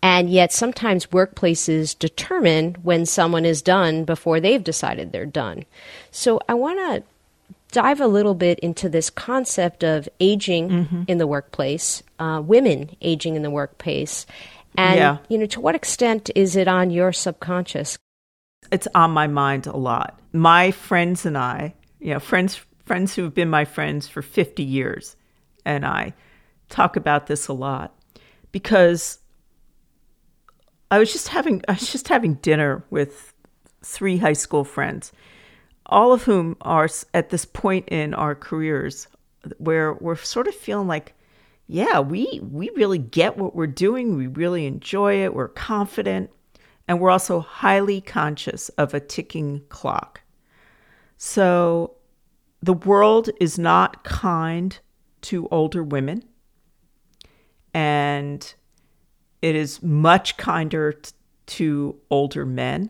And 0.02 0.30
yet 0.30 0.54
sometimes 0.54 1.08
workplaces 1.08 1.98
determine 1.98 2.76
when 2.84 3.08
someone 3.08 3.44
is 3.44 3.64
done 3.64 4.06
before 4.06 4.40
they've 4.40 4.64
decided 4.64 5.12
they're 5.12 5.26
done. 5.26 5.66
So 6.12 6.40
i 6.48 6.54
want 6.54 6.80
to 6.80 7.04
dive 7.76 8.00
a 8.00 8.08
little 8.08 8.36
bit 8.36 8.58
into 8.60 8.88
this 8.88 9.10
concept 9.10 9.84
of 9.84 10.08
aging 10.22 10.70
mm-hmm. 10.70 11.04
in 11.10 11.18
the 11.18 11.28
workplace, 11.28 12.02
uh, 12.20 12.42
women 12.44 12.96
aging 13.02 13.36
in 13.36 13.42
the 13.42 13.50
workplace, 13.50 14.26
and 14.78 14.98
yeah. 14.98 15.18
you 15.28 15.38
know 15.38 15.46
to 15.46 15.60
what 15.60 15.76
extent 15.76 16.30
is 16.36 16.56
it 16.56 16.70
on 16.70 16.90
your 16.90 17.12
subconscious? 17.12 17.98
It's 18.72 18.88
on 18.96 19.12
my 19.12 19.28
mind 19.28 19.68
a 19.68 19.76
lot. 19.76 20.18
My 20.32 20.72
friends 20.72 21.26
and 21.26 21.38
I, 21.38 21.74
you 22.00 22.14
know, 22.14 22.20
friends 22.20 22.62
friends 22.86 23.14
who 23.14 23.24
have 23.24 23.34
been 23.34 23.50
my 23.50 23.66
friends 23.66 24.08
for 24.08 24.22
50 24.22 24.64
years, 24.64 25.18
and 25.66 25.86
I 25.86 26.14
talk 26.70 26.96
about 26.96 27.28
this 27.28 27.50
a 27.50 27.54
lot 27.54 27.94
because 28.54 29.20
I 30.90 30.98
was 30.98 31.12
just 31.12 31.28
having 31.28 31.62
I 31.68 31.74
was 31.74 31.92
just 31.92 32.08
having 32.08 32.36
dinner 32.36 32.86
with 32.90 33.34
three 33.84 34.16
high 34.16 34.34
school 34.34 34.64
friends 34.64 35.12
all 35.86 36.14
of 36.14 36.24
whom 36.24 36.58
are 36.62 36.90
at 37.14 37.30
this 37.30 37.46
point 37.46 37.88
in 37.90 38.14
our 38.14 38.36
careers 38.36 39.08
where 39.58 39.94
we're 39.94 40.16
sort 40.16 40.48
of 40.48 40.56
feeling 40.56 40.88
like 40.88 41.14
yeah 41.68 42.00
we 42.00 42.40
we 42.44 42.70
really 42.76 42.98
get 42.98 43.38
what 43.38 43.56
we're 43.56 43.68
doing. 43.68 44.16
We 44.16 44.28
really 44.28 44.66
enjoy 44.66 45.24
it. 45.24 45.34
We're 45.34 45.48
confident. 45.48 46.30
And 46.88 47.00
we're 47.00 47.10
also 47.10 47.40
highly 47.40 48.00
conscious 48.00 48.70
of 48.70 48.94
a 48.94 49.00
ticking 49.00 49.64
clock. 49.70 50.22
So 51.18 51.96
the 52.62 52.74
world 52.74 53.30
is 53.40 53.58
not 53.58 54.04
kind 54.04 54.78
to 55.22 55.48
older 55.50 55.84
women. 55.84 56.24
And 57.74 58.54
it 59.42 59.56
is 59.56 59.82
much 59.82 60.38
kinder 60.38 60.94
t- 60.94 61.12
to 61.48 62.00
older 62.10 62.46
men. 62.46 62.90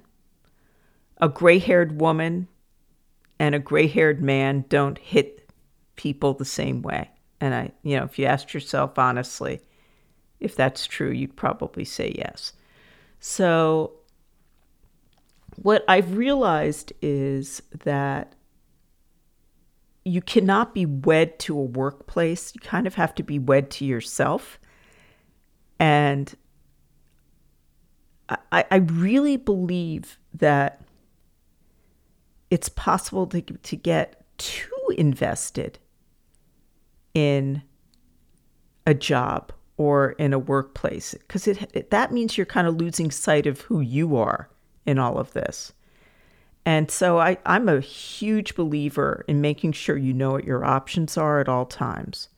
A 1.19 1.29
gray-haired 1.29 1.99
woman 1.99 2.47
and 3.39 3.55
a 3.55 3.59
gray 3.59 3.87
haired 3.87 4.21
man 4.21 4.65
don't 4.69 4.97
hit 4.97 5.49
people 5.95 6.33
the 6.33 6.45
same 6.45 6.81
way. 6.81 7.09
And 7.41 7.53
I, 7.53 7.71
you 7.83 7.97
know, 7.97 8.03
if 8.03 8.17
you 8.17 8.25
asked 8.25 8.53
yourself 8.53 8.97
honestly 8.97 9.61
if 10.39 10.55
that's 10.55 10.85
true, 10.85 11.11
you'd 11.11 11.35
probably 11.35 11.85
say 11.85 12.13
yes. 12.17 12.53
So, 13.19 13.93
what 15.55 15.83
I've 15.87 16.17
realized 16.17 16.91
is 17.01 17.61
that 17.83 18.33
you 20.03 20.21
cannot 20.21 20.73
be 20.73 20.85
wed 20.85 21.39
to 21.39 21.57
a 21.57 21.63
workplace. 21.63 22.53
You 22.53 22.61
kind 22.61 22.85
of 22.85 22.95
have 22.95 23.15
to 23.15 23.23
be 23.23 23.39
wed 23.39 23.71
to 23.71 23.85
yourself. 23.85 24.59
And 25.79 26.35
I, 28.29 28.65
I 28.69 28.75
really 28.77 29.37
believe 29.37 30.19
that 30.33 30.84
it's 32.49 32.69
possible 32.69 33.27
to, 33.27 33.41
to 33.41 33.75
get 33.75 34.23
too 34.37 34.71
invested 34.97 35.79
in 37.13 37.61
a 38.85 38.93
job 38.93 39.51
or 39.77 40.11
in 40.11 40.33
a 40.33 40.39
workplace 40.39 41.13
because 41.13 41.47
it, 41.47 41.69
it, 41.73 41.91
that 41.91 42.11
means 42.11 42.37
you're 42.37 42.45
kind 42.45 42.67
of 42.67 42.75
losing 42.75 43.11
sight 43.11 43.45
of 43.45 43.61
who 43.61 43.81
you 43.81 44.15
are 44.15 44.49
in 44.85 44.99
all 44.99 45.17
of 45.17 45.33
this. 45.33 45.73
And 46.65 46.89
so 46.89 47.19
I, 47.19 47.37
I'm 47.45 47.69
a 47.69 47.79
huge 47.79 48.55
believer 48.55 49.23
in 49.27 49.41
making 49.41 49.73
sure 49.73 49.97
you 49.97 50.13
know 50.13 50.31
what 50.31 50.45
your 50.45 50.65
options 50.65 51.17
are 51.17 51.39
at 51.39 51.49
all 51.49 51.65
times. 51.65 52.29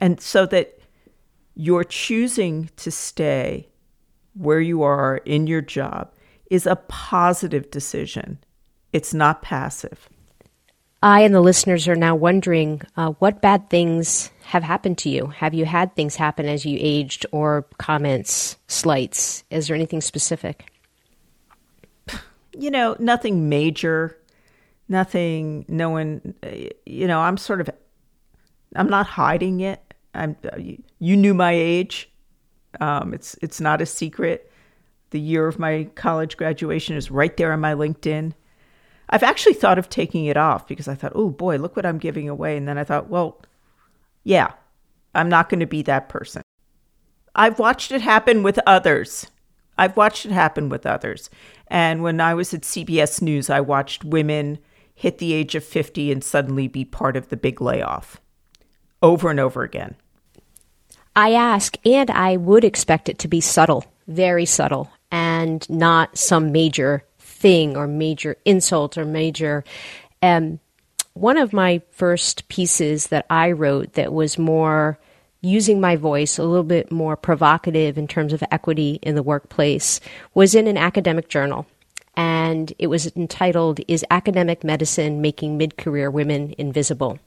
And 0.00 0.20
so 0.20 0.46
that 0.46 0.78
you're 1.54 1.84
choosing 1.84 2.70
to 2.76 2.90
stay 2.90 3.68
where 4.34 4.60
you 4.60 4.82
are 4.82 5.18
in 5.18 5.46
your 5.46 5.60
job 5.60 6.12
is 6.50 6.66
a 6.66 6.76
positive 6.76 7.70
decision 7.70 8.38
it's 8.92 9.14
not 9.14 9.42
passive. 9.42 10.08
I 11.02 11.20
and 11.20 11.34
the 11.34 11.40
listeners 11.40 11.86
are 11.86 11.94
now 11.94 12.16
wondering 12.16 12.82
uh, 12.96 13.10
what 13.12 13.40
bad 13.40 13.70
things 13.70 14.30
have 14.42 14.64
happened 14.64 14.98
to 14.98 15.08
you. 15.08 15.26
Have 15.26 15.54
you 15.54 15.64
had 15.64 15.94
things 15.94 16.16
happen 16.16 16.46
as 16.46 16.64
you 16.66 16.76
aged, 16.80 17.24
or 17.30 17.66
comments, 17.78 18.56
slights? 18.66 19.44
Is 19.50 19.68
there 19.68 19.76
anything 19.76 20.00
specific? 20.00 20.72
You 22.52 22.72
know, 22.72 22.96
nothing 22.98 23.48
major. 23.48 24.18
Nothing. 24.88 25.64
No 25.68 25.90
one. 25.90 26.34
You 26.84 27.06
know, 27.06 27.20
I'm 27.20 27.36
sort 27.36 27.60
of. 27.60 27.70
I'm 28.74 28.88
not 28.88 29.06
hiding 29.06 29.60
it. 29.60 29.94
I'm. 30.14 30.36
You 30.98 31.16
knew 31.16 31.34
my 31.34 31.52
age. 31.52 32.10
Um, 32.80 33.14
it's 33.14 33.36
it's 33.40 33.60
not 33.60 33.80
a 33.80 33.86
secret. 33.86 34.50
The 35.10 35.20
year 35.20 35.46
of 35.46 35.58
my 35.58 35.88
college 35.94 36.36
graduation 36.36 36.96
is 36.96 37.10
right 37.10 37.36
there 37.36 37.52
on 37.52 37.60
my 37.60 37.74
LinkedIn. 37.74 38.32
I've 39.10 39.22
actually 39.22 39.54
thought 39.54 39.78
of 39.78 39.88
taking 39.88 40.26
it 40.26 40.36
off 40.36 40.66
because 40.66 40.88
I 40.88 40.94
thought, 40.94 41.12
oh 41.14 41.30
boy, 41.30 41.56
look 41.56 41.76
what 41.76 41.86
I'm 41.86 41.98
giving 41.98 42.28
away. 42.28 42.56
And 42.56 42.68
then 42.68 42.78
I 42.78 42.84
thought, 42.84 43.08
well, 43.08 43.40
yeah, 44.24 44.52
I'm 45.14 45.28
not 45.28 45.48
going 45.48 45.60
to 45.60 45.66
be 45.66 45.82
that 45.82 46.08
person. 46.08 46.42
I've 47.34 47.58
watched 47.58 47.92
it 47.92 48.00
happen 48.00 48.42
with 48.42 48.58
others. 48.66 49.26
I've 49.78 49.96
watched 49.96 50.26
it 50.26 50.32
happen 50.32 50.68
with 50.68 50.84
others. 50.86 51.30
And 51.68 52.02
when 52.02 52.20
I 52.20 52.34
was 52.34 52.52
at 52.52 52.62
CBS 52.62 53.22
News, 53.22 53.48
I 53.48 53.60
watched 53.60 54.04
women 54.04 54.58
hit 54.94 55.18
the 55.18 55.32
age 55.32 55.54
of 55.54 55.62
50 55.62 56.10
and 56.10 56.22
suddenly 56.22 56.66
be 56.66 56.84
part 56.84 57.16
of 57.16 57.28
the 57.28 57.36
big 57.36 57.60
layoff 57.60 58.20
over 59.00 59.30
and 59.30 59.38
over 59.38 59.62
again. 59.62 59.94
I 61.14 61.32
ask, 61.32 61.76
and 61.86 62.10
I 62.10 62.36
would 62.36 62.64
expect 62.64 63.08
it 63.08 63.18
to 63.20 63.28
be 63.28 63.40
subtle, 63.40 63.84
very 64.08 64.44
subtle, 64.44 64.90
and 65.10 65.68
not 65.70 66.18
some 66.18 66.52
major 66.52 67.04
thing 67.38 67.76
or 67.76 67.86
major 67.86 68.36
insult 68.44 68.98
or 68.98 69.04
major. 69.04 69.64
Um, 70.22 70.60
one 71.14 71.36
of 71.36 71.52
my 71.52 71.82
first 71.90 72.48
pieces 72.48 73.08
that 73.08 73.26
I 73.30 73.52
wrote 73.52 73.94
that 73.94 74.12
was 74.12 74.38
more 74.38 74.98
using 75.40 75.80
my 75.80 75.96
voice 75.96 76.38
a 76.38 76.44
little 76.44 76.64
bit 76.64 76.90
more 76.90 77.16
provocative 77.16 77.96
in 77.96 78.08
terms 78.08 78.32
of 78.32 78.42
equity 78.50 78.98
in 79.02 79.14
the 79.14 79.22
workplace 79.22 80.00
was 80.34 80.54
in 80.54 80.66
an 80.66 80.76
academic 80.76 81.28
journal. 81.28 81.66
And 82.16 82.72
it 82.80 82.88
was 82.88 83.06
entitled, 83.16 83.80
Is 83.86 84.04
Academic 84.10 84.64
Medicine 84.64 85.20
Making 85.20 85.56
Mid 85.56 85.76
Career 85.76 86.10
Women 86.10 86.54
Invisible? 86.58 87.18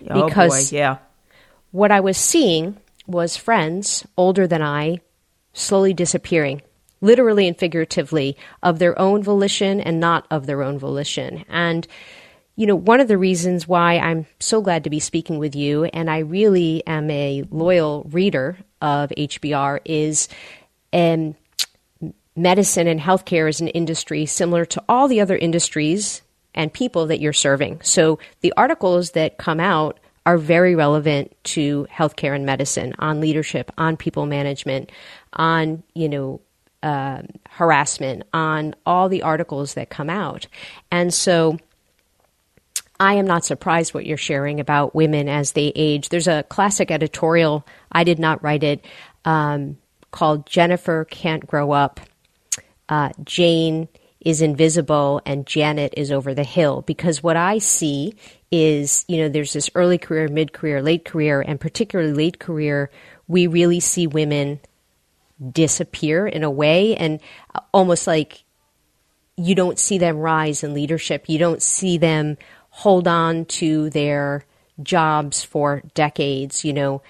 because 0.00 0.70
oh 0.70 0.70
boy, 0.70 0.76
yeah. 0.76 0.98
what 1.70 1.90
I 1.90 2.00
was 2.00 2.16
seeing 2.16 2.76
was 3.06 3.36
friends 3.36 4.06
older 4.16 4.46
than 4.46 4.62
I 4.62 5.00
slowly 5.52 5.94
disappearing, 5.94 6.62
literally 7.00 7.46
and 7.46 7.56
figuratively, 7.58 8.36
of 8.62 8.78
their 8.78 8.98
own 8.98 9.22
volition 9.22 9.80
and 9.80 10.00
not 10.00 10.26
of 10.30 10.46
their 10.46 10.62
own 10.62 10.78
volition. 10.78 11.44
And 11.48 11.86
you 12.56 12.66
know, 12.66 12.74
one 12.74 12.98
of 12.98 13.06
the 13.06 13.16
reasons 13.16 13.68
why 13.68 13.98
I'm 13.98 14.26
so 14.40 14.60
glad 14.60 14.82
to 14.82 14.90
be 14.90 14.98
speaking 14.98 15.38
with 15.38 15.54
you, 15.54 15.84
and 15.84 16.10
I 16.10 16.18
really 16.18 16.84
am 16.88 17.08
a 17.08 17.44
loyal 17.52 18.04
reader 18.10 18.58
of 18.82 19.10
HBR, 19.10 19.78
is 19.84 20.28
um, 20.92 21.36
medicine 22.34 22.88
and 22.88 22.98
healthcare 22.98 23.48
is 23.48 23.60
an 23.60 23.68
industry 23.68 24.26
similar 24.26 24.64
to 24.64 24.82
all 24.88 25.06
the 25.06 25.20
other 25.20 25.36
industries 25.36 26.22
and 26.52 26.72
people 26.72 27.06
that 27.06 27.20
you're 27.20 27.32
serving. 27.32 27.80
So 27.82 28.18
the 28.40 28.52
articles 28.56 29.12
that 29.12 29.38
come 29.38 29.60
out 29.60 30.00
are 30.26 30.36
very 30.36 30.74
relevant 30.74 31.36
to 31.42 31.86
healthcare 31.92 32.34
and 32.34 32.44
medicine 32.44 32.92
on 32.98 33.20
leadership, 33.20 33.70
on 33.78 33.96
people 33.96 34.26
management, 34.26 34.90
on, 35.32 35.84
you 35.94 36.08
know, 36.08 36.40
uh, 36.82 37.22
harassment, 37.50 38.22
on 38.32 38.74
all 38.86 39.08
the 39.08 39.22
articles 39.22 39.74
that 39.74 39.90
come 39.90 40.10
out. 40.10 40.46
And 40.90 41.12
so 41.12 41.58
I 43.00 43.14
am 43.14 43.26
not 43.26 43.44
surprised 43.44 43.94
what 43.94 44.06
you're 44.06 44.16
sharing 44.16 44.60
about 44.60 44.94
women 44.94 45.28
as 45.28 45.52
they 45.52 45.72
age. 45.74 46.08
There's 46.08 46.28
a 46.28 46.44
classic 46.44 46.90
editorial, 46.90 47.66
I 47.92 48.04
did 48.04 48.18
not 48.18 48.42
write 48.42 48.64
it, 48.64 48.84
um, 49.24 49.78
called 50.10 50.46
Jennifer 50.46 51.04
Can't 51.04 51.46
Grow 51.46 51.72
Up. 51.72 52.00
Uh, 52.88 53.10
Jane 53.24 53.88
is 54.20 54.42
invisible 54.42 55.20
and 55.24 55.46
Janet 55.46 55.94
is 55.96 56.10
over 56.10 56.34
the 56.34 56.44
hill. 56.44 56.82
Because 56.82 57.22
what 57.22 57.36
I 57.36 57.58
see 57.58 58.14
is, 58.50 59.04
you 59.08 59.18
know, 59.18 59.28
there's 59.28 59.52
this 59.52 59.70
early 59.74 59.98
career, 59.98 60.28
mid 60.28 60.52
career, 60.52 60.82
late 60.82 61.04
career, 61.04 61.40
and 61.40 61.60
particularly 61.60 62.12
late 62.12 62.38
career, 62.38 62.90
we 63.28 63.46
really 63.46 63.80
see 63.80 64.06
women 64.06 64.58
disappear 65.52 66.26
in 66.26 66.42
a 66.42 66.50
way 66.50 66.96
and 66.96 67.20
uh, 67.54 67.60
almost 67.72 68.06
like 68.06 68.44
you 69.36 69.54
don't 69.54 69.78
see 69.78 69.98
them 69.98 70.16
rise 70.16 70.64
in 70.64 70.74
leadership. 70.74 71.28
You 71.28 71.38
don't 71.38 71.62
see 71.62 71.96
them 71.98 72.36
hold 72.70 73.06
on 73.06 73.44
to 73.44 73.90
their 73.90 74.44
jobs 74.82 75.42
for 75.42 75.82
decades, 75.94 76.64
you 76.64 76.72
know, 76.72 77.02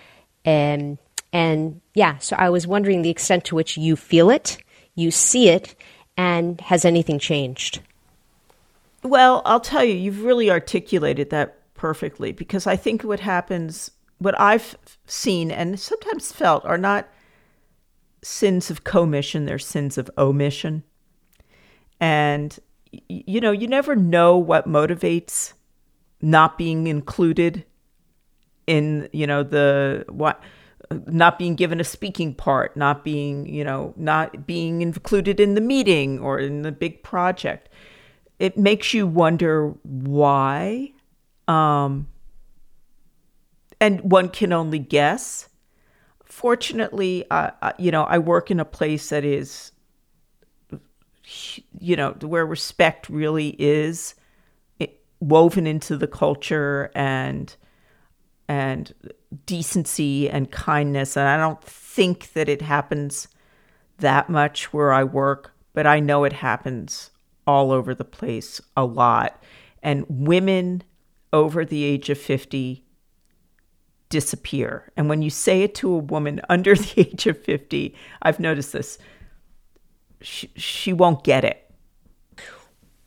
and 0.44 0.98
and 1.32 1.80
yeah, 1.94 2.18
so 2.18 2.36
I 2.36 2.48
was 2.48 2.66
wondering 2.66 3.02
the 3.02 3.10
extent 3.10 3.44
to 3.46 3.54
which 3.54 3.76
you 3.76 3.96
feel 3.96 4.30
it, 4.30 4.58
you 4.94 5.10
see 5.10 5.48
it, 5.48 5.74
and 6.16 6.60
has 6.62 6.84
anything 6.84 7.18
changed? 7.18 7.80
Well, 9.02 9.42
I'll 9.44 9.60
tell 9.60 9.84
you, 9.84 9.94
you've 9.94 10.24
really 10.24 10.50
articulated 10.50 11.30
that 11.30 11.54
perfectly 11.74 12.32
because 12.32 12.66
I 12.66 12.76
think 12.76 13.04
what 13.04 13.20
happens, 13.20 13.92
what 14.18 14.38
I've 14.40 14.76
seen 15.06 15.50
and 15.50 15.78
sometimes 15.78 16.32
felt 16.32 16.64
are 16.64 16.78
not 16.78 17.08
sins 18.22 18.70
of 18.70 18.84
commission, 18.84 19.44
they're 19.44 19.58
sins 19.58 19.98
of 19.98 20.10
omission. 20.18 20.82
And, 22.00 22.58
you 23.08 23.40
know, 23.40 23.50
you 23.50 23.66
never 23.66 23.96
know 23.96 24.36
what 24.36 24.68
motivates 24.68 25.52
not 26.20 26.58
being 26.58 26.86
included 26.86 27.64
in 28.66 29.08
you 29.12 29.26
know 29.26 29.42
the 29.42 30.04
what 30.08 30.40
not 31.06 31.38
being 31.38 31.54
given 31.54 31.80
a 31.80 31.84
speaking 31.84 32.34
part 32.34 32.76
not 32.76 33.02
being 33.04 33.46
you 33.46 33.64
know 33.64 33.94
not 33.96 34.46
being 34.46 34.82
included 34.82 35.40
in 35.40 35.54
the 35.54 35.60
meeting 35.60 36.18
or 36.20 36.38
in 36.38 36.62
the 36.62 36.72
big 36.72 37.02
project 37.02 37.68
it 38.38 38.56
makes 38.56 38.92
you 38.94 39.06
wonder 39.06 39.68
why 39.82 40.92
um 41.48 42.06
and 43.80 44.00
one 44.02 44.28
can 44.28 44.52
only 44.52 44.78
guess 44.78 45.48
fortunately 46.38 47.24
uh, 47.30 47.72
you 47.78 47.90
know 47.90 48.04
i 48.04 48.18
work 48.18 48.50
in 48.50 48.60
a 48.60 48.64
place 48.64 49.08
that 49.08 49.24
is 49.24 49.72
you 51.80 51.96
know 51.96 52.12
where 52.20 52.46
respect 52.46 53.08
really 53.08 53.56
is 53.58 54.14
woven 55.20 55.66
into 55.66 55.96
the 55.96 56.06
culture 56.06 56.90
and 56.94 57.56
and 58.50 58.94
decency 59.44 60.30
and 60.30 60.50
kindness. 60.50 61.16
And 61.16 61.28
I 61.28 61.36
don't 61.36 61.62
think 61.62 62.32
that 62.32 62.48
it 62.48 62.62
happens 62.62 63.28
that 63.98 64.30
much 64.30 64.72
where 64.72 64.92
I 64.92 65.04
work 65.04 65.52
but 65.74 65.86
I 65.86 66.00
know 66.00 66.24
it 66.24 66.32
happens 66.32 67.10
all 67.46 67.70
over 67.70 67.94
the 67.94 68.04
place 68.04 68.60
a 68.76 68.84
lot. 68.84 69.40
And 69.80 70.04
women 70.08 70.82
over 71.32 71.64
the 71.64 71.84
age 71.84 72.10
of 72.10 72.18
50 72.18 72.84
disappear 74.08 74.90
and 74.96 75.08
when 75.08 75.22
you 75.22 75.30
say 75.30 75.62
it 75.62 75.74
to 75.74 75.92
a 75.92 75.98
woman 75.98 76.40
under 76.48 76.74
the 76.74 77.00
age 77.00 77.26
of 77.26 77.38
50 77.42 77.94
I've 78.22 78.40
noticed 78.40 78.72
this 78.72 78.98
she, 80.20 80.50
she 80.56 80.92
won't 80.92 81.24
get 81.24 81.44
it 81.44 81.64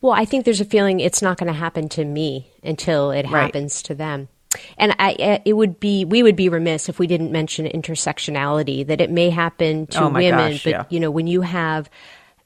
well, 0.02 0.14
I 0.14 0.26
think 0.26 0.46
there's 0.46 0.60
a 0.62 0.66
feeling 0.66 1.00
it's 1.00 1.22
not 1.22 1.38
going 1.38 1.52
to 1.54 1.58
happen 1.58 1.88
to 1.90 2.04
me 2.04 2.50
until 2.64 3.12
it 3.12 3.28
Right. 3.30 3.44
happens 3.44 3.84
to 3.84 3.94
them. 3.94 4.30
And 4.78 4.96
I, 5.00 5.40
it 5.46 5.54
would 5.54 5.80
be, 5.80 6.04
we 6.06 6.24
would 6.24 6.36
be 6.36 6.50
remiss 6.50 6.90
if 6.90 6.98
we 7.00 7.06
didn't 7.08 7.32
mention 7.32 7.68
intersectionality, 7.68 8.86
that 8.88 9.00
it 9.00 9.12
may 9.12 9.30
happen 9.30 9.86
to 9.88 10.06
Oh 10.06 10.10
women, 10.10 10.52
gosh, 10.54 10.64
but 10.64 10.70
yeah. 10.72 10.84
you 10.90 11.00
know, 11.00 11.12
when 11.12 11.28
you 11.28 11.42
have 11.42 11.88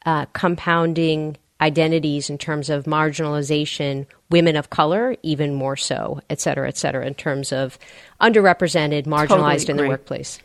uh, 0.06 0.26
compounding 0.34 1.38
identities 1.62 2.30
in 2.30 2.38
terms 2.38 2.70
of 2.70 2.84
marginalization, 2.84 4.06
women 4.30 4.56
of 4.56 4.70
color, 4.70 5.16
even 5.24 5.54
more 5.54 5.78
so, 5.78 6.20
et 6.30 6.42
cetera, 6.42 6.68
et 6.68 6.78
cetera, 6.78 7.06
in 7.08 7.14
terms 7.14 7.54
of 7.54 7.80
underrepresented, 8.20 9.06
marginalized 9.06 9.70
in 9.70 9.78
the 9.78 9.88
workplace. 9.88 10.40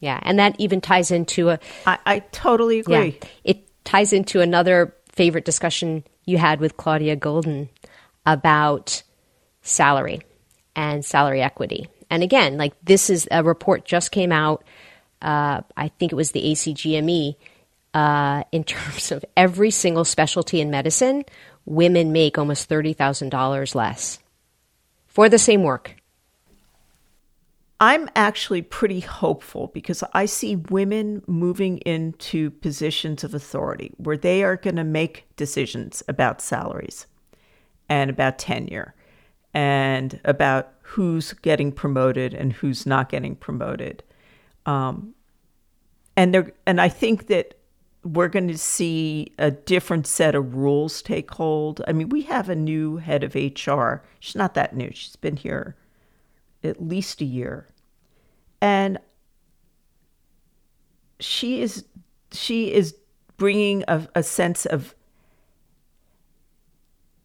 Yeah. 0.00 0.18
And 0.22 0.38
that 0.38 0.56
even 0.58 0.80
ties 0.80 1.10
into 1.10 1.50
a, 1.50 1.60
I, 1.86 1.98
I 2.04 2.18
totally 2.32 2.80
agree 2.80 3.18
yeah. 3.22 3.28
It 3.44 3.84
ties 3.84 4.12
into 4.12 4.40
another 4.40 4.94
favorite 5.12 5.44
discussion 5.44 6.04
you 6.24 6.36
had 6.36 6.60
with 6.60 6.76
Claudia 6.76 7.16
Goldin 7.16 7.68
about 8.26 9.02
salary 9.62 10.20
and 10.74 11.04
salary 11.04 11.42
equity. 11.42 11.88
And 12.10 12.22
again, 12.22 12.56
like 12.56 12.74
this 12.84 13.08
is 13.08 13.28
a 13.30 13.42
report 13.42 13.84
just 13.84 14.10
came 14.10 14.32
out. 14.32 14.64
Uh, 15.22 15.62
I 15.76 15.88
think 15.88 16.12
it 16.12 16.16
was 16.16 16.32
the 16.32 16.42
ACGME. 16.42 17.36
Uh, 17.96 18.44
in 18.52 18.62
terms 18.62 19.10
of 19.10 19.24
every 19.38 19.70
single 19.70 20.04
specialty 20.04 20.60
in 20.60 20.70
medicine, 20.70 21.24
women 21.64 22.12
make 22.12 22.36
almost 22.36 22.68
thirty 22.68 22.92
thousand 22.92 23.30
dollars 23.30 23.74
less 23.74 24.18
for 25.06 25.30
the 25.30 25.38
same 25.38 25.62
work. 25.62 25.96
I'm 27.80 28.10
actually 28.14 28.60
pretty 28.60 29.00
hopeful 29.00 29.70
because 29.72 30.04
I 30.12 30.26
see 30.26 30.56
women 30.56 31.22
moving 31.26 31.78
into 31.78 32.50
positions 32.50 33.24
of 33.24 33.32
authority 33.32 33.92
where 33.96 34.18
they 34.18 34.42
are 34.42 34.56
going 34.56 34.76
to 34.76 34.84
make 34.84 35.24
decisions 35.36 36.02
about 36.06 36.42
salaries 36.42 37.06
and 37.88 38.10
about 38.10 38.38
tenure 38.38 38.94
and 39.54 40.20
about 40.26 40.74
who's 40.82 41.32
getting 41.32 41.72
promoted 41.72 42.34
and 42.34 42.52
who's 42.52 42.84
not 42.84 43.08
getting 43.08 43.36
promoted. 43.36 44.02
Um, 44.66 45.14
and 46.14 46.52
and 46.66 46.78
I 46.78 46.90
think 46.90 47.28
that 47.28 47.54
we're 48.06 48.28
going 48.28 48.48
to 48.48 48.58
see 48.58 49.32
a 49.38 49.50
different 49.50 50.06
set 50.06 50.34
of 50.34 50.54
rules 50.54 51.02
take 51.02 51.30
hold. 51.32 51.82
I 51.88 51.92
mean, 51.92 52.08
we 52.08 52.22
have 52.22 52.48
a 52.48 52.56
new 52.56 52.98
head 52.98 53.24
of 53.24 53.34
HR. 53.34 54.02
She's 54.20 54.36
not 54.36 54.54
that 54.54 54.76
new. 54.76 54.90
She's 54.92 55.16
been 55.16 55.36
here 55.36 55.76
at 56.62 56.82
least 56.82 57.20
a 57.20 57.24
year 57.24 57.68
and 58.60 58.98
she 61.20 61.62
is 61.62 61.84
she 62.32 62.72
is 62.72 62.96
bringing 63.36 63.84
a, 63.88 64.08
a 64.14 64.22
sense 64.22 64.66
of 64.66 64.94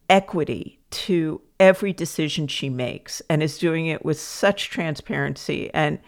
equity 0.08 0.78
to 0.90 1.40
every 1.58 1.92
decision 1.92 2.46
she 2.46 2.68
makes 2.68 3.22
and 3.28 3.42
is 3.42 3.58
doing 3.58 3.86
it 3.86 4.04
with 4.04 4.20
such 4.20 4.70
transparency 4.70 5.70
and 5.72 5.98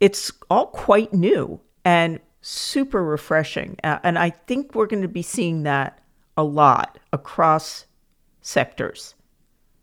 it's 0.00 0.32
all 0.50 0.66
quite 0.66 1.12
new 1.12 1.60
and 1.84 2.18
super 2.42 3.02
refreshing 3.02 3.76
Uh, 3.82 3.98
and 4.02 4.18
i 4.18 4.28
think 4.30 4.74
we're 4.74 4.86
going 4.86 5.02
to 5.02 5.08
be 5.08 5.22
seeing 5.22 5.62
that 5.62 5.98
a 6.36 6.42
lot 6.44 6.98
across 7.12 7.86
sectors 8.42 9.14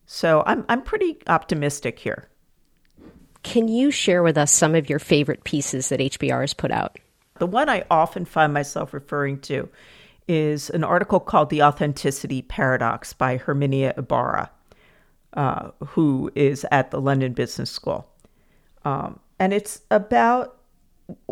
so 0.06 0.44
i'm 0.46 0.64
i'm 0.70 0.82
pretty 0.82 1.18
optimistic 1.28 1.98
here 2.00 2.28
Can 3.44 3.68
you 3.70 3.90
share 3.92 4.22
with 4.22 4.38
us 4.38 4.52
some 4.52 4.76
of 4.76 4.90
your 4.90 5.00
favorite 5.00 5.44
pieces 5.46 5.88
that 5.90 6.02
HBR 6.02 6.42
has 6.42 6.54
put 6.54 6.72
out? 6.72 7.00
The 7.40 7.48
one 7.48 7.70
I 7.70 7.86
often 7.90 8.26
find 8.26 8.54
myself 8.54 8.94
referring 8.94 9.40
to 9.48 9.70
is 10.28 10.70
an 10.70 10.84
article 10.84 11.22
called 11.22 11.50
The 11.50 11.64
Authenticity 11.64 12.42
Paradox 12.42 13.14
by 13.14 13.38
Herminia 13.38 13.94
Ibarra, 13.98 14.52
uh, 15.36 15.72
who 15.96 16.30
is 16.36 16.66
at 16.70 16.92
the 16.92 17.00
London 17.00 17.32
Business 17.32 17.72
School. 17.72 18.10
Um, 18.84 19.20
and 19.40 19.54
it's 19.54 19.82
about 19.90 20.59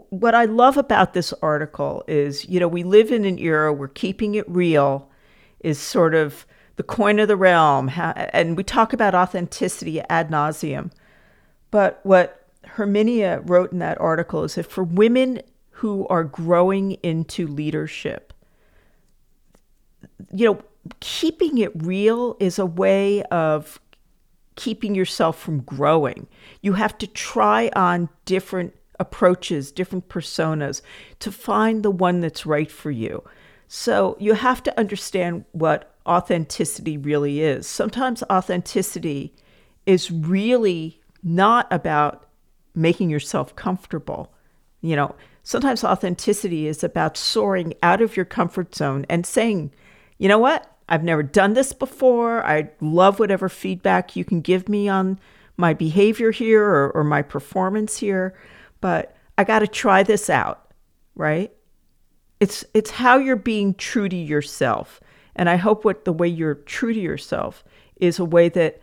what 0.09 0.35
I 0.35 0.45
love 0.45 0.77
about 0.77 1.13
this 1.13 1.33
article 1.41 2.03
is, 2.07 2.47
you 2.47 2.59
know, 2.59 2.67
we 2.67 2.83
live 2.83 3.11
in 3.11 3.25
an 3.25 3.39
era 3.39 3.73
where 3.73 3.87
keeping 3.87 4.35
it 4.35 4.49
real 4.49 5.09
is 5.59 5.79
sort 5.79 6.15
of 6.15 6.45
the 6.77 6.83
coin 6.83 7.19
of 7.19 7.27
the 7.27 7.35
realm. 7.35 7.91
And 7.95 8.55
we 8.55 8.63
talk 8.63 8.93
about 8.93 9.15
authenticity 9.15 9.99
ad 10.09 10.29
nauseum. 10.29 10.91
But 11.71 11.99
what 12.03 12.47
Herminia 12.65 13.41
wrote 13.45 13.71
in 13.71 13.79
that 13.79 13.99
article 13.99 14.43
is 14.43 14.55
that 14.55 14.71
for 14.71 14.83
women 14.83 15.41
who 15.71 16.07
are 16.07 16.23
growing 16.23 16.93
into 17.03 17.47
leadership, 17.47 18.33
you 20.31 20.45
know, 20.45 20.61
keeping 20.99 21.57
it 21.57 21.71
real 21.83 22.37
is 22.39 22.57
a 22.59 22.65
way 22.65 23.23
of 23.23 23.79
keeping 24.55 24.95
yourself 24.95 25.39
from 25.39 25.61
growing. 25.61 26.27
You 26.61 26.73
have 26.73 26.97
to 26.99 27.07
try 27.07 27.69
on 27.75 28.09
different 28.25 28.73
approaches, 28.99 29.71
different 29.71 30.09
personas 30.09 30.81
to 31.19 31.31
find 31.31 31.83
the 31.83 31.91
one 31.91 32.21
that's 32.21 32.45
right 32.45 32.71
for 32.71 32.91
you. 32.91 33.23
So 33.67 34.15
you 34.19 34.33
have 34.33 34.63
to 34.63 34.79
understand 34.79 35.45
what 35.51 35.93
authenticity 36.05 36.97
really 36.97 37.41
is. 37.41 37.67
Sometimes 37.67 38.23
authenticity 38.31 39.33
is 39.85 40.09
really 40.09 41.01
not 41.23 41.67
about 41.71 42.27
making 42.73 43.09
yourself 43.09 43.55
comfortable. 43.55 44.31
You 44.81 44.95
know, 44.95 45.15
sometimes 45.43 45.83
authenticity 45.83 46.67
is 46.67 46.83
about 46.83 47.17
soaring 47.17 47.73
out 47.83 48.01
of 48.01 48.15
your 48.15 48.25
comfort 48.25 48.75
zone 48.75 49.05
and 49.09 49.25
saying, 49.25 49.71
you 50.17 50.27
know 50.27 50.39
what? 50.39 50.73
I've 50.89 51.03
never 51.03 51.23
done 51.23 51.53
this 51.53 51.73
before. 51.73 52.45
I 52.45 52.69
love 52.79 53.19
whatever 53.19 53.49
feedback 53.49 54.15
you 54.15 54.23
can 54.23 54.41
give 54.41 54.69
me 54.69 54.87
on 54.87 55.19
my 55.57 55.73
behavior 55.73 56.31
here 56.31 56.63
or, 56.63 56.91
or 56.91 57.03
my 57.03 57.21
performance 57.21 57.97
here, 57.97 58.33
but 58.81 59.15
I 59.37 59.43
got 59.43 59.59
to 59.59 59.67
try 59.67 60.03
this 60.03 60.29
out, 60.29 60.71
right? 61.15 61.51
It's 62.39 62.65
it's 62.73 62.91
how 62.91 63.17
you're 63.17 63.35
being 63.35 63.73
true 63.73 64.09
to 64.09 64.15
yourself. 64.15 64.99
And 65.35 65.49
I 65.49 65.55
hope 65.55 65.85
what 65.85 66.05
the 66.05 66.13
way 66.13 66.27
you're 66.27 66.55
true 66.55 66.93
to 66.93 66.99
yourself 66.99 67.63
is 67.97 68.19
a 68.19 68.25
way 68.25 68.49
that 68.49 68.81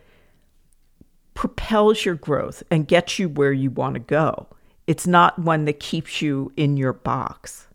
propels 1.35 2.04
your 2.04 2.14
growth 2.14 2.62
and 2.70 2.87
gets 2.87 3.18
you 3.18 3.28
where 3.28 3.52
you 3.52 3.70
want 3.70 3.94
to 3.94 4.00
go. 4.00 4.46
It's 4.87 5.07
not 5.07 5.38
one 5.38 5.64
that 5.64 5.80
keeps 5.80 6.22
you 6.22 6.52
in 6.57 6.76
your 6.76 6.92
box. 6.92 7.66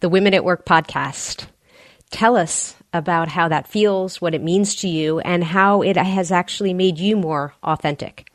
The 0.00 0.08
Women 0.08 0.34
at 0.34 0.44
Work 0.44 0.64
podcast. 0.64 1.46
Tell 2.10 2.36
us 2.36 2.74
about 2.92 3.28
how 3.28 3.48
that 3.48 3.66
feels, 3.66 4.20
what 4.20 4.34
it 4.34 4.42
means 4.42 4.76
to 4.76 4.88
you, 4.88 5.18
and 5.20 5.42
how 5.42 5.82
it 5.82 5.96
has 5.96 6.30
actually 6.30 6.72
made 6.72 6.98
you 6.98 7.16
more 7.16 7.54
authentic. 7.62 8.25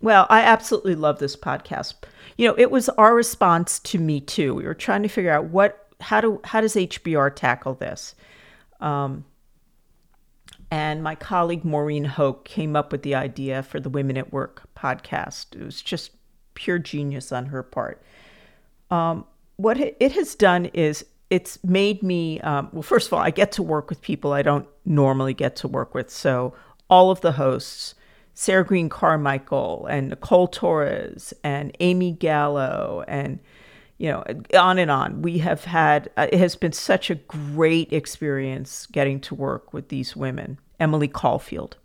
Well, 0.00 0.26
I 0.30 0.40
absolutely 0.40 0.94
love 0.94 1.18
this 1.18 1.36
podcast. 1.36 1.94
You 2.36 2.48
know, 2.48 2.54
it 2.56 2.70
was 2.70 2.88
our 2.90 3.14
response 3.14 3.78
to 3.80 3.98
Me 3.98 4.20
Too. 4.20 4.54
We 4.54 4.64
were 4.64 4.74
trying 4.74 5.02
to 5.02 5.08
figure 5.08 5.32
out 5.32 5.46
what, 5.46 5.88
how 6.00 6.20
do, 6.20 6.40
how 6.44 6.60
does 6.60 6.74
HBR 6.74 7.34
tackle 7.34 7.74
this? 7.74 8.14
Um, 8.80 9.24
and 10.70 11.02
my 11.02 11.14
colleague 11.14 11.64
Maureen 11.64 12.04
Hoch 12.04 12.44
came 12.44 12.76
up 12.76 12.92
with 12.92 13.02
the 13.02 13.14
idea 13.14 13.62
for 13.62 13.80
the 13.80 13.88
Women 13.88 14.16
at 14.16 14.32
Work 14.32 14.68
podcast. 14.76 15.56
It 15.60 15.64
was 15.64 15.82
just 15.82 16.12
pure 16.54 16.78
genius 16.78 17.32
on 17.32 17.46
her 17.46 17.62
part. 17.62 18.02
Um, 18.90 19.24
what 19.56 19.78
it 19.80 20.12
has 20.12 20.34
done 20.34 20.66
is 20.66 21.04
it's 21.30 21.62
made 21.64 22.02
me 22.02 22.40
um, 22.40 22.70
well 22.72 22.82
first 22.82 23.08
of 23.08 23.12
all 23.12 23.18
i 23.18 23.30
get 23.30 23.52
to 23.52 23.62
work 23.62 23.90
with 23.90 24.00
people 24.00 24.32
i 24.32 24.40
don't 24.40 24.66
normally 24.84 25.34
get 25.34 25.56
to 25.56 25.68
work 25.68 25.94
with 25.94 26.10
so 26.10 26.54
all 26.88 27.10
of 27.10 27.20
the 27.20 27.32
hosts 27.32 27.94
sarah 28.38 28.64
green 28.64 28.88
carmichael 28.88 29.84
and 29.86 30.10
nicole 30.10 30.46
torres 30.46 31.34
and 31.42 31.76
amy 31.80 32.12
gallo 32.12 33.04
and 33.08 33.40
you 33.98 34.08
know 34.08 34.22
on 34.56 34.78
and 34.78 34.92
on 34.92 35.22
we 35.22 35.38
have 35.38 35.64
had 35.64 36.08
uh, 36.16 36.28
it 36.30 36.38
has 36.38 36.54
been 36.54 36.72
such 36.72 37.10
a 37.10 37.16
great 37.16 37.92
experience 37.92 38.86
getting 38.92 39.18
to 39.18 39.34
work 39.34 39.72
with 39.72 39.88
these 39.88 40.14
women 40.14 40.56
emily 40.78 41.08
caulfield 41.08 41.76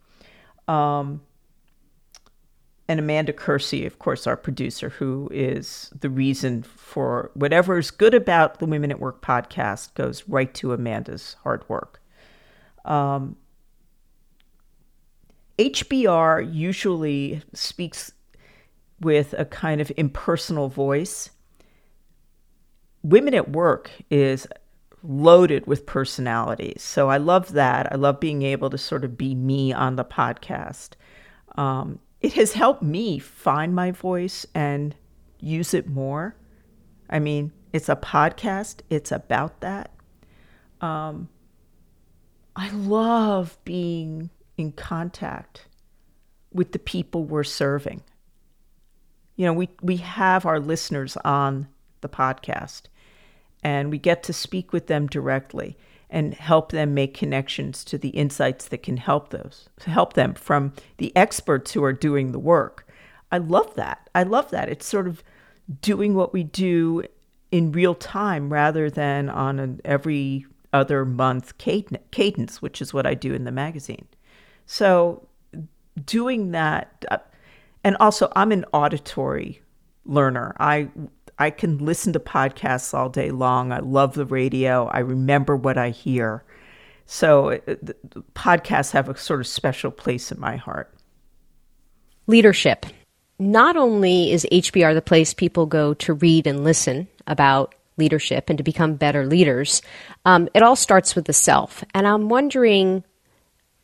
um, 0.67 1.21
and 2.87 2.99
Amanda 2.99 3.33
Kersey, 3.33 3.85
of 3.85 3.97
course, 3.99 4.27
our 4.27 4.37
producer, 4.37 4.89
who 4.89 5.29
is 5.31 5.91
the 5.99 6.09
reason 6.09 6.63
for 6.63 7.31
whatever 7.33 7.77
is 7.77 7.91
good 7.91 8.13
about 8.13 8.59
the 8.59 8.65
Women 8.65 8.91
at 8.91 8.99
Work 8.99 9.21
podcast 9.21 9.93
goes 9.95 10.27
right 10.27 10.53
to 10.55 10.73
Amanda's 10.73 11.35
hard 11.43 11.67
work. 11.67 12.01
Um, 12.85 13.37
HBR 15.59 16.53
usually 16.53 17.41
speaks 17.53 18.11
with 18.99 19.33
a 19.37 19.45
kind 19.45 19.81
of 19.81 19.91
impersonal 19.97 20.69
voice. 20.69 21.29
Women 23.03 23.33
at 23.33 23.51
Work 23.51 23.91
is 24.09 24.47
loaded 25.03 25.67
with 25.67 25.85
personalities. 25.85 26.81
So 26.81 27.09
I 27.09 27.17
love 27.17 27.51
that. 27.53 27.91
I 27.91 27.95
love 27.95 28.19
being 28.19 28.41
able 28.41 28.69
to 28.69 28.77
sort 28.77 29.03
of 29.03 29.17
be 29.17 29.35
me 29.35 29.73
on 29.73 29.97
the 29.97 30.05
podcast. 30.05 30.91
Um, 31.55 31.99
it 32.21 32.33
has 32.33 32.53
helped 32.53 32.81
me 32.81 33.19
find 33.19 33.75
my 33.75 33.91
voice 33.91 34.45
and 34.55 34.95
use 35.39 35.73
it 35.73 35.87
more. 35.87 36.35
I 37.09 37.19
mean, 37.19 37.51
it's 37.73 37.89
a 37.89 37.95
podcast, 37.95 38.79
it's 38.89 39.11
about 39.11 39.59
that. 39.59 39.91
Um, 40.79 41.27
I 42.55 42.69
love 42.69 43.57
being 43.65 44.29
in 44.57 44.71
contact 44.71 45.67
with 46.51 46.71
the 46.71 46.79
people 46.79 47.25
we're 47.25 47.43
serving. 47.43 48.03
You 49.35 49.47
know, 49.47 49.53
we, 49.53 49.69
we 49.81 49.97
have 49.97 50.45
our 50.45 50.59
listeners 50.59 51.17
on 51.25 51.67
the 52.01 52.09
podcast 52.09 52.83
and 53.63 53.89
we 53.89 53.97
get 53.97 54.23
to 54.23 54.33
speak 54.33 54.71
with 54.71 54.87
them 54.87 55.07
directly 55.07 55.77
and 56.09 56.35
help 56.35 56.71
them 56.71 56.93
make 56.93 57.15
connections 57.15 57.83
to 57.85 57.97
the 57.97 58.09
insights 58.09 58.67
that 58.67 58.83
can 58.83 58.97
help 58.97 59.29
those 59.29 59.67
help 59.85 60.13
them 60.13 60.35
from 60.35 60.73
the 60.97 61.15
experts 61.15 61.71
who 61.71 61.83
are 61.83 61.93
doing 61.93 62.31
the 62.31 62.39
work. 62.39 62.87
I 63.31 63.39
love 63.39 63.73
that. 63.75 64.09
I 64.13 64.21
love 64.21 64.51
that. 64.51 64.69
It's 64.69 64.85
sort 64.85 65.07
of 65.07 65.23
doing 65.81 66.13
what 66.13 66.31
we 66.33 66.43
do 66.43 67.03
in 67.51 67.71
real 67.71 67.95
time 67.95 68.53
rather 68.53 68.91
than 68.91 69.29
on 69.29 69.59
an 69.59 69.81
every 69.83 70.45
other 70.71 71.05
month 71.05 71.57
cadence, 71.57 72.61
which 72.61 72.81
is 72.81 72.93
what 72.93 73.07
I 73.07 73.15
do 73.15 73.33
in 73.33 73.43
the 73.43 73.51
magazine. 73.51 74.07
So 74.65 75.27
doing 76.05 76.51
that 76.51 77.05
uh, 77.09 77.17
and 77.83 77.97
also 77.99 78.31
I'm 78.35 78.51
an 78.51 78.65
auditory 78.73 79.61
learner. 80.05 80.55
I 80.59 80.89
I 81.39 81.49
can 81.49 81.79
listen 81.79 82.13
to 82.13 82.19
podcasts 82.19 82.93
all 82.93 83.09
day 83.09 83.31
long. 83.31 83.71
I 83.71 83.79
love 83.79 84.13
the 84.13 84.25
radio. 84.25 84.85
I 84.87 84.99
remember 84.99 85.55
what 85.55 85.77
I 85.77 85.89
hear. 85.89 86.43
So 87.05 87.51
uh, 87.51 87.75
podcasts 88.33 88.91
have 88.91 89.09
a 89.09 89.17
sort 89.17 89.41
of 89.41 89.47
special 89.47 89.91
place 89.91 90.31
in 90.31 90.39
my 90.39 90.55
heart. 90.55 90.93
Leadership. 92.27 92.85
Not 93.39 93.75
only 93.75 94.31
is 94.31 94.47
HBR 94.51 94.93
the 94.93 95.01
place 95.01 95.33
people 95.33 95.65
go 95.65 95.93
to 95.95 96.13
read 96.13 96.47
and 96.47 96.63
listen 96.63 97.07
about 97.27 97.75
leadership 97.97 98.49
and 98.49 98.57
to 98.57 98.63
become 98.63 98.95
better 98.95 99.25
leaders, 99.25 99.81
um, 100.23 100.47
it 100.53 100.63
all 100.63 100.75
starts 100.75 101.15
with 101.15 101.25
the 101.25 101.33
self. 101.33 101.83
And 101.93 102.07
I'm 102.07 102.29
wondering 102.29 103.03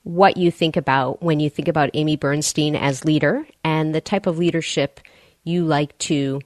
what 0.09 0.37
you 0.37 0.49
think 0.49 0.75
about 0.75 1.21
when 1.21 1.39
you 1.39 1.51
think 1.51 1.67
about 1.67 1.91
Amy 1.93 2.15
Bernstein 2.15 2.75
as 2.75 3.05
leader 3.05 3.45
and 3.63 3.93
the 3.93 4.01
type 4.01 4.25
of 4.25 4.39
leadership 4.39 4.99
you 5.43 5.63
like 5.63 5.95
to 5.99 6.41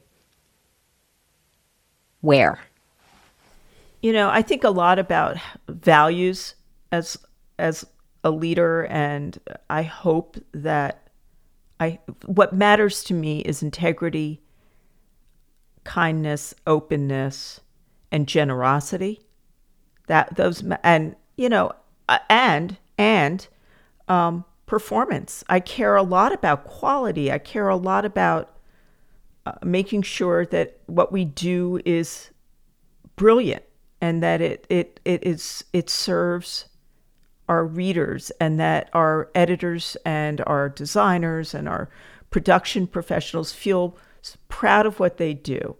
wear. 2.21 2.59
You 4.01 4.11
know, 4.11 4.29
I 4.29 4.41
think 4.41 4.65
a 4.65 4.69
lot 4.69 4.99
about 4.99 5.37
values 5.69 6.55
as 6.91 7.17
as 7.57 7.85
a 8.21 8.31
leader 8.31 8.85
and 8.87 9.39
I 9.69 9.83
hope 9.83 10.35
that 10.53 11.07
I 11.79 11.99
what 12.25 12.51
matters 12.51 13.01
to 13.05 13.13
me 13.13 13.39
is 13.39 13.63
integrity, 13.63 14.41
kindness, 15.85 16.53
openness, 16.67 17.61
and 18.11 18.27
generosity. 18.27 19.21
That 20.07 20.35
those 20.35 20.65
and 20.83 21.15
you 21.37 21.47
know 21.47 21.71
uh, 22.09 22.19
and 22.29 22.75
and 22.97 23.47
um, 24.07 24.45
performance. 24.65 25.43
I 25.49 25.59
care 25.59 25.95
a 25.95 26.03
lot 26.03 26.33
about 26.33 26.65
quality. 26.65 27.31
I 27.31 27.37
care 27.37 27.69
a 27.69 27.75
lot 27.75 28.05
about 28.05 28.57
uh, 29.45 29.53
making 29.63 30.03
sure 30.03 30.45
that 30.47 30.79
what 30.85 31.11
we 31.11 31.25
do 31.25 31.79
is 31.85 32.29
brilliant 33.15 33.63
and 34.01 34.23
that 34.23 34.41
it 34.41 34.65
it 34.69 34.99
it 35.05 35.25
is 35.25 35.63
it 35.73 35.89
serves 35.89 36.65
our 37.49 37.65
readers 37.65 38.31
and 38.39 38.59
that 38.59 38.89
our 38.93 39.29
editors 39.35 39.97
and 40.05 40.41
our 40.47 40.69
designers 40.69 41.53
and 41.53 41.67
our 41.67 41.89
production 42.29 42.87
professionals 42.87 43.51
feel 43.51 43.97
proud 44.47 44.85
of 44.85 44.99
what 44.99 45.17
they 45.17 45.33
do. 45.33 45.75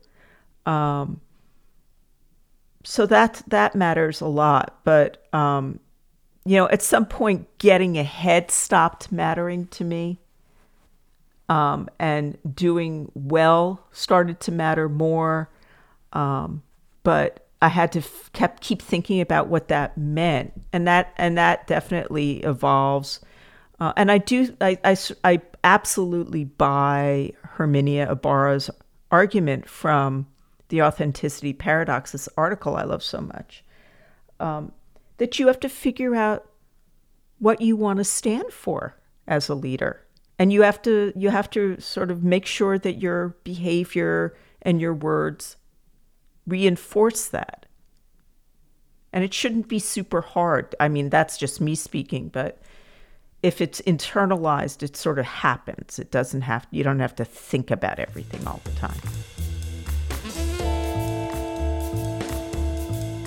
Um, 0.65 1.21
so 2.83 3.05
that 3.05 3.41
that 3.47 3.75
matters 3.75 4.21
a 4.21 4.27
lot. 4.27 4.79
But 4.83 5.25
um, 5.33 5.79
you 6.45 6.57
know, 6.57 6.67
at 6.69 6.81
some 6.81 7.05
point, 7.05 7.47
getting 7.57 7.97
ahead 7.97 8.51
stopped 8.51 9.11
mattering 9.11 9.67
to 9.67 9.83
me 9.83 10.19
um, 11.49 11.89
and 11.99 12.37
doing 12.55 13.11
well 13.13 13.85
started 13.91 14.39
to 14.41 14.51
matter 14.51 14.89
more. 14.89 15.49
Um, 16.11 16.63
but 17.03 17.47
I 17.61 17.69
had 17.69 17.91
to 17.93 17.99
f- 17.99 18.29
kept 18.33 18.61
keep 18.61 18.81
thinking 18.81 19.21
about 19.21 19.47
what 19.47 19.69
that 19.69 19.97
meant, 19.97 20.53
and 20.73 20.87
that 20.87 21.13
and 21.17 21.37
that 21.37 21.65
definitely 21.67 22.39
evolves. 22.43 23.19
Uh, 23.79 23.93
and 23.97 24.11
I 24.11 24.17
do, 24.17 24.55
I, 24.61 24.77
I, 24.83 24.97
I 25.23 25.41
absolutely 25.63 26.45
buy 26.45 27.33
Herminia 27.57 28.09
Ibarra's 28.09 28.69
argument 29.11 29.67
from 29.67 30.27
the 30.69 30.81
authenticity 30.81 31.53
paradox, 31.53 32.11
this 32.11 32.29
article 32.37 32.75
I 32.75 32.83
love 32.83 33.03
so 33.03 33.21
much, 33.21 33.63
um, 34.39 34.71
that 35.17 35.39
you 35.39 35.47
have 35.47 35.59
to 35.61 35.69
figure 35.69 36.15
out 36.15 36.49
what 37.39 37.61
you 37.61 37.75
want 37.75 37.97
to 37.97 38.03
stand 38.03 38.51
for 38.51 38.95
as 39.27 39.49
a 39.49 39.55
leader. 39.55 40.05
And 40.39 40.51
you 40.51 40.63
have 40.63 40.81
to 40.83 41.13
you 41.15 41.29
have 41.29 41.49
to 41.51 41.79
sort 41.79 42.11
of 42.11 42.23
make 42.23 42.45
sure 42.45 42.79
that 42.79 43.01
your 43.01 43.37
behavior 43.43 44.35
and 44.61 44.81
your 44.81 44.93
words 44.93 45.57
reinforce 46.47 47.27
that. 47.27 47.65
And 49.11 49.23
it 49.23 49.33
shouldn't 49.33 49.67
be 49.67 49.79
super 49.79 50.21
hard. 50.21 50.73
I 50.79 50.87
mean, 50.87 51.09
that's 51.09 51.37
just 51.37 51.61
me 51.61 51.75
speaking, 51.75 52.29
but 52.29 52.61
if 53.43 53.61
it's 53.61 53.81
internalized, 53.81 54.81
it 54.81 54.95
sort 54.95 55.19
of 55.19 55.25
happens. 55.25 55.99
It 55.99 56.09
doesn't 56.09 56.41
have 56.41 56.65
you 56.71 56.83
don't 56.83 56.99
have 56.99 57.15
to 57.15 57.25
think 57.25 57.69
about 57.69 57.99
everything 57.99 58.47
all 58.47 58.61
the 58.63 58.71
time. 58.71 58.99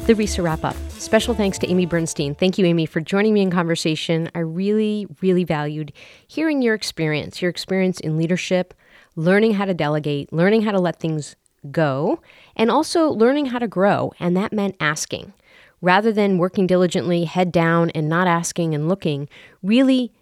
The 0.07 0.15
RESA 0.15 0.41
wrap 0.45 0.63
up. 0.63 0.77
Special 0.91 1.35
thanks 1.35 1.59
to 1.59 1.69
Amy 1.69 1.85
Bernstein. 1.85 2.37
Thank 2.37 2.59
you, 2.59 2.65
Amy, 2.65 2.87
for 2.87 3.01
joining 3.01 3.35
me 3.35 3.43
in 3.43 3.51
conversation. 3.51 4.31
I 4.37 4.39
really, 4.39 5.09
really 5.21 5.43
valued 5.43 5.93
hearing 6.29 6.63
your 6.63 6.77
experience, 6.77 7.43
your 7.43 7.51
experience 7.51 7.99
in 7.99 8.17
leadership, 8.17 8.73
learning 9.17 9.55
how 9.55 9.65
to 9.65 9.75
delegate, 9.75 10.33
learning 10.33 10.63
how 10.63 10.71
to 10.71 10.79
let 10.79 11.01
things 11.01 11.35
go, 11.73 12.21
and 12.55 12.71
also 12.71 13.09
learning 13.09 13.47
how 13.47 13.59
to 13.59 13.67
grow. 13.67 14.13
And 14.21 14.37
that 14.37 14.53
meant 14.53 14.77
asking. 14.79 15.33
Rather 15.81 16.13
than 16.13 16.39
working 16.39 16.69
diligently, 16.69 17.25
head 17.25 17.51
down, 17.51 17.91
and 17.91 18.09
not 18.09 18.29
asking 18.29 18.77
and 18.77 18.89
looking, 18.89 19.29
really 19.61 20.13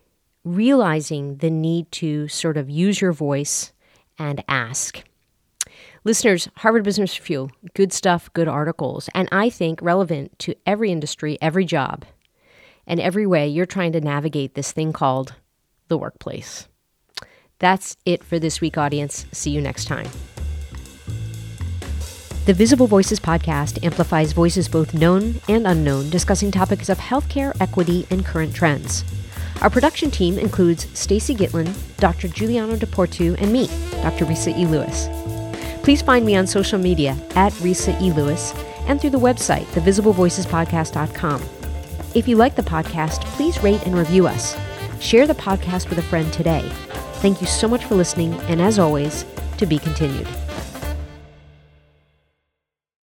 realizing 0.44 1.37
the 1.37 1.51
need 1.51 1.92
to 1.92 2.27
sort 2.29 2.57
of 2.57 2.70
use 2.70 3.03
your 3.03 3.12
voice 3.12 3.75
and 4.18 4.42
ask. 4.49 5.05
Listeners, 6.07 6.51
Harvard 6.59 6.85
Business 6.85 7.19
Review, 7.19 7.49
good 7.73 7.90
stuff, 7.90 8.31
good 8.35 8.47
articles, 8.47 9.09
and 9.14 9.27
I 9.33 9.49
think 9.49 9.81
relevant 9.81 10.38
to 10.40 10.55
every 10.67 10.93
industry, 10.93 11.38
every 11.40 11.64
job, 11.64 12.05
and 12.87 13.01
every 13.01 13.27
way 13.27 13.49
you're 13.49 13.64
trying 13.64 13.93
to 13.93 14.03
navigate 14.03 14.55
this 14.55 14.71
thing 14.71 14.93
called 14.93 15.33
the 15.88 15.97
workplace. 15.97 16.69
That's 17.59 17.97
it 18.05 18.23
for 18.23 18.38
this 18.38 18.61
week, 18.61 18.77
audience. 18.77 19.25
See 19.33 19.51
you 19.51 19.62
next 19.62 19.87
time. 19.87 20.07
The 22.45 22.53
Visible 22.53 22.87
Voices 22.87 23.19
podcast 23.19 23.83
amplifies 23.83 24.33
voices 24.35 24.69
both 24.69 24.93
known 24.93 25.40
and 25.49 25.67
unknown, 25.67 26.11
discussing 26.11 26.51
topics 26.51 26.90
of 26.90 26.99
healthcare, 26.99 27.59
equity, 27.62 28.07
and 28.11 28.27
current 28.27 28.55
trends. 28.55 29.05
Our 29.62 29.71
production 29.71 30.11
team 30.11 30.38
includes 30.38 30.87
Stacy 30.93 31.35
Gitlin, 31.35 31.73
Dr. 31.97 32.29
Giuliano 32.29 32.77
DePortu, 32.77 33.40
and 33.40 33.51
me, 33.51 33.71
Dr. 34.03 34.27
Resa 34.27 34.51
E. 34.51 34.67
Lewis. 34.67 35.09
Please 35.85 36.01
find 36.01 36.25
me 36.25 36.35
on 36.35 36.47
social 36.47 36.79
media 36.79 37.14
at 37.37 37.53
Resa 37.61 37.94
E. 38.03 38.11
Lewis 38.11 38.55
and 38.87 38.99
through 38.99 39.11
the 39.11 39.20
website, 39.20 39.66
thevisiblevoicespodcast.com. 39.66 41.42
If 42.14 42.27
you 42.27 42.37
like 42.37 42.55
the 42.55 42.62
podcast, 42.62 43.23
please 43.37 43.62
rate 43.62 43.85
and 43.85 43.94
review 43.94 44.27
us. 44.27 44.57
Share 44.99 45.27
the 45.27 45.35
podcast 45.35 45.90
with 45.90 45.99
a 45.99 46.03
friend 46.03 46.33
today. 46.33 46.66
Thank 47.16 47.42
you 47.42 47.47
so 47.47 47.68
much 47.68 47.85
for 47.85 47.97
listening, 47.97 48.33
and 48.49 48.62
as 48.62 48.79
always, 48.79 49.27
to 49.59 49.66
be 49.66 49.79
continued. 49.79 50.27